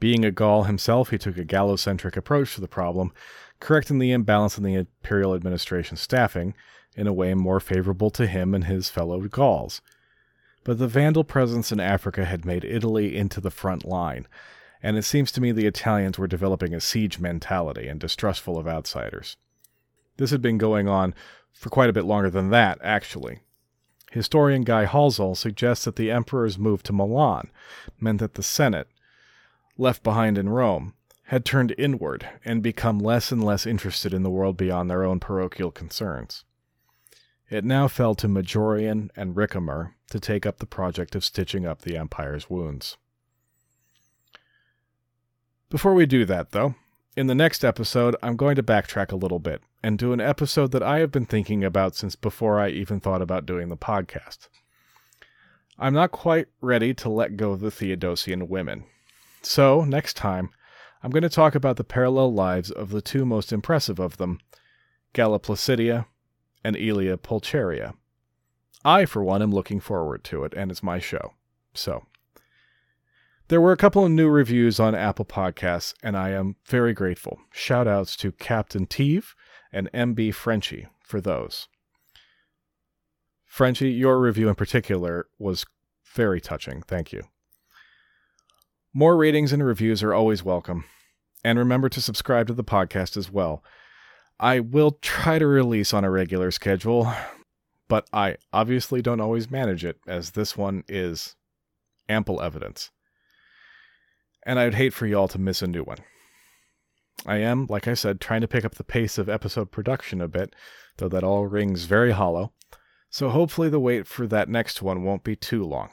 Being 0.00 0.24
a 0.24 0.32
Gaul 0.32 0.64
himself, 0.64 1.10
he 1.10 1.16
took 1.16 1.38
a 1.38 1.44
Gallocentric 1.44 2.16
approach 2.16 2.56
to 2.56 2.60
the 2.60 2.66
problem, 2.66 3.12
correcting 3.60 4.00
the 4.00 4.10
imbalance 4.10 4.58
in 4.58 4.64
the 4.64 4.74
imperial 4.74 5.32
administration 5.32 5.96
staffing 5.96 6.54
in 6.96 7.06
a 7.06 7.12
way 7.12 7.34
more 7.34 7.60
favorable 7.60 8.10
to 8.10 8.26
him 8.26 8.52
and 8.52 8.64
his 8.64 8.90
fellow 8.90 9.20
Gauls. 9.20 9.80
But 10.64 10.78
the 10.78 10.88
Vandal 10.88 11.22
presence 11.22 11.70
in 11.70 11.78
Africa 11.78 12.24
had 12.24 12.44
made 12.44 12.64
Italy 12.64 13.16
into 13.16 13.40
the 13.40 13.52
front 13.52 13.84
line, 13.84 14.26
and 14.82 14.96
it 14.96 15.02
seems 15.02 15.30
to 15.32 15.40
me 15.40 15.52
the 15.52 15.66
Italians 15.66 16.18
were 16.18 16.26
developing 16.26 16.74
a 16.74 16.80
siege 16.80 17.20
mentality 17.20 17.86
and 17.86 18.00
distrustful 18.00 18.58
of 18.58 18.66
outsiders. 18.66 19.36
This 20.16 20.30
had 20.30 20.42
been 20.42 20.58
going 20.58 20.88
on 20.88 21.14
for 21.52 21.70
quite 21.70 21.90
a 21.90 21.94
bit 21.94 22.04
longer 22.04 22.30
than 22.30 22.50
that, 22.50 22.78
actually. 22.82 23.40
Historian 24.10 24.62
Guy 24.62 24.86
Halsall 24.86 25.36
suggests 25.36 25.84
that 25.84 25.96
the 25.96 26.10
emperor's 26.10 26.58
move 26.58 26.82
to 26.84 26.92
Milan 26.92 27.50
meant 28.00 28.20
that 28.20 28.34
the 28.34 28.42
Senate, 28.42 28.88
left 29.76 30.02
behind 30.02 30.38
in 30.38 30.48
Rome, 30.48 30.94
had 31.28 31.44
turned 31.44 31.74
inward 31.78 32.28
and 32.44 32.62
become 32.62 32.98
less 32.98 33.32
and 33.32 33.42
less 33.42 33.66
interested 33.66 34.14
in 34.14 34.22
the 34.22 34.30
world 34.30 34.56
beyond 34.56 34.88
their 34.88 35.04
own 35.04 35.18
parochial 35.18 35.70
concerns. 35.70 36.44
It 37.50 37.64
now 37.64 37.88
fell 37.88 38.14
to 38.16 38.28
Majorian 38.28 39.10
and 39.16 39.34
Ricimer 39.34 39.94
to 40.10 40.20
take 40.20 40.46
up 40.46 40.58
the 40.58 40.66
project 40.66 41.14
of 41.14 41.24
stitching 41.24 41.66
up 41.66 41.82
the 41.82 41.96
empire's 41.96 42.48
wounds. 42.48 42.96
Before 45.70 45.94
we 45.94 46.06
do 46.06 46.24
that, 46.24 46.52
though, 46.52 46.76
in 47.16 47.26
the 47.28 47.34
next 47.34 47.64
episode, 47.64 48.16
I'm 48.22 48.36
going 48.36 48.56
to 48.56 48.62
backtrack 48.62 49.12
a 49.12 49.16
little 49.16 49.38
bit 49.38 49.62
and 49.82 49.98
do 49.98 50.12
an 50.12 50.20
episode 50.20 50.72
that 50.72 50.82
I 50.82 50.98
have 50.98 51.12
been 51.12 51.26
thinking 51.26 51.62
about 51.62 51.94
since 51.94 52.16
before 52.16 52.58
I 52.58 52.70
even 52.70 53.00
thought 53.00 53.22
about 53.22 53.46
doing 53.46 53.68
the 53.68 53.76
podcast. 53.76 54.48
I'm 55.78 55.94
not 55.94 56.10
quite 56.10 56.46
ready 56.60 56.94
to 56.94 57.08
let 57.08 57.36
go 57.36 57.52
of 57.52 57.60
the 57.60 57.70
Theodosian 57.70 58.48
women. 58.48 58.84
So, 59.42 59.84
next 59.84 60.14
time, 60.14 60.50
I'm 61.02 61.10
going 61.10 61.22
to 61.22 61.28
talk 61.28 61.54
about 61.54 61.76
the 61.76 61.84
parallel 61.84 62.32
lives 62.32 62.70
of 62.70 62.90
the 62.90 63.02
two 63.02 63.24
most 63.24 63.52
impressive 63.52 63.98
of 63.98 64.16
them, 64.16 64.40
Galla 65.12 65.38
Placidia 65.38 66.06
and 66.64 66.76
Aelia 66.76 67.20
Pulcheria. 67.20 67.94
I, 68.84 69.04
for 69.04 69.22
one, 69.22 69.42
am 69.42 69.50
looking 69.50 69.80
forward 69.80 70.24
to 70.24 70.44
it, 70.44 70.54
and 70.56 70.70
it's 70.70 70.82
my 70.82 70.98
show. 70.98 71.34
So, 71.74 72.06
there 73.48 73.60
were 73.60 73.72
a 73.72 73.76
couple 73.76 74.04
of 74.04 74.10
new 74.10 74.28
reviews 74.28 74.80
on 74.80 74.94
Apple 74.94 75.24
Podcasts, 75.24 75.94
and 76.02 76.16
I 76.16 76.30
am 76.30 76.56
very 76.66 76.92
grateful. 76.94 77.38
Shout 77.52 77.86
outs 77.86 78.16
to 78.16 78.32
Captain 78.32 78.86
Teve 78.86 79.34
and 79.72 79.90
MB 79.92 80.34
Frenchy 80.34 80.88
for 81.00 81.20
those. 81.20 81.68
Frenchy, 83.44 83.90
your 83.90 84.18
review 84.18 84.48
in 84.48 84.54
particular 84.54 85.26
was 85.38 85.66
very 86.14 86.40
touching. 86.40 86.82
Thank 86.82 87.12
you. 87.12 87.22
More 88.92 89.16
ratings 89.16 89.52
and 89.52 89.64
reviews 89.64 90.02
are 90.02 90.14
always 90.14 90.42
welcome. 90.42 90.84
And 91.44 91.58
remember 91.58 91.88
to 91.90 92.00
subscribe 92.00 92.46
to 92.46 92.54
the 92.54 92.64
podcast 92.64 93.16
as 93.16 93.30
well. 93.30 93.62
I 94.40 94.60
will 94.60 94.92
try 95.02 95.38
to 95.38 95.46
release 95.46 95.92
on 95.92 96.04
a 96.04 96.10
regular 96.10 96.50
schedule, 96.50 97.12
but 97.88 98.08
I 98.12 98.36
obviously 98.52 99.02
don't 99.02 99.20
always 99.20 99.50
manage 99.50 99.84
it, 99.84 99.98
as 100.06 100.30
this 100.30 100.56
one 100.56 100.84
is 100.88 101.36
ample 102.08 102.40
evidence. 102.40 102.90
And 104.46 104.58
I'd 104.58 104.74
hate 104.74 104.92
for 104.92 105.06
y'all 105.06 105.28
to 105.28 105.38
miss 105.38 105.62
a 105.62 105.66
new 105.66 105.82
one. 105.82 105.98
I 107.26 107.36
am, 107.36 107.66
like 107.68 107.88
I 107.88 107.94
said, 107.94 108.20
trying 108.20 108.42
to 108.42 108.48
pick 108.48 108.64
up 108.64 108.74
the 108.74 108.84
pace 108.84 109.16
of 109.16 109.28
episode 109.28 109.70
production 109.70 110.20
a 110.20 110.28
bit, 110.28 110.54
though 110.98 111.08
that 111.08 111.24
all 111.24 111.46
rings 111.46 111.84
very 111.84 112.10
hollow. 112.10 112.52
So 113.08 113.30
hopefully 113.30 113.68
the 113.68 113.80
wait 113.80 114.06
for 114.06 114.26
that 114.26 114.48
next 114.48 114.82
one 114.82 115.04
won't 115.04 115.24
be 115.24 115.36
too 115.36 115.64
long. 115.64 115.90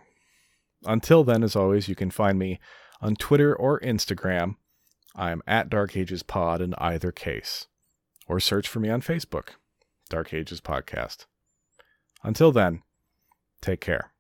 Until 0.84 1.24
then, 1.24 1.43
as 1.43 1.56
always, 1.56 1.88
you 1.88 1.95
can 1.95 2.12
find 2.12 2.38
me 2.39 2.60
on 3.02 3.16
Twitter 3.16 3.56
or 3.56 3.80
Instagram 3.82 4.56
I'm 5.16 5.41
at 5.45 5.70
Dark 5.70 5.95
Ages 5.97 6.24
Pod 6.24 6.62
in 6.62 6.74
either 6.78 7.12
case. 7.12 7.68
Or 8.28 8.39
search 8.39 8.68
for 8.68 8.80
me 8.80 8.89
on 8.89 9.02
Facebook, 9.02 9.49
Dark 10.10 10.34
Ages 10.34 10.62
Podcast. 10.62 11.26
Until 12.24 12.52
then, 12.52 12.84
take 13.62 13.82
care. 13.82 14.11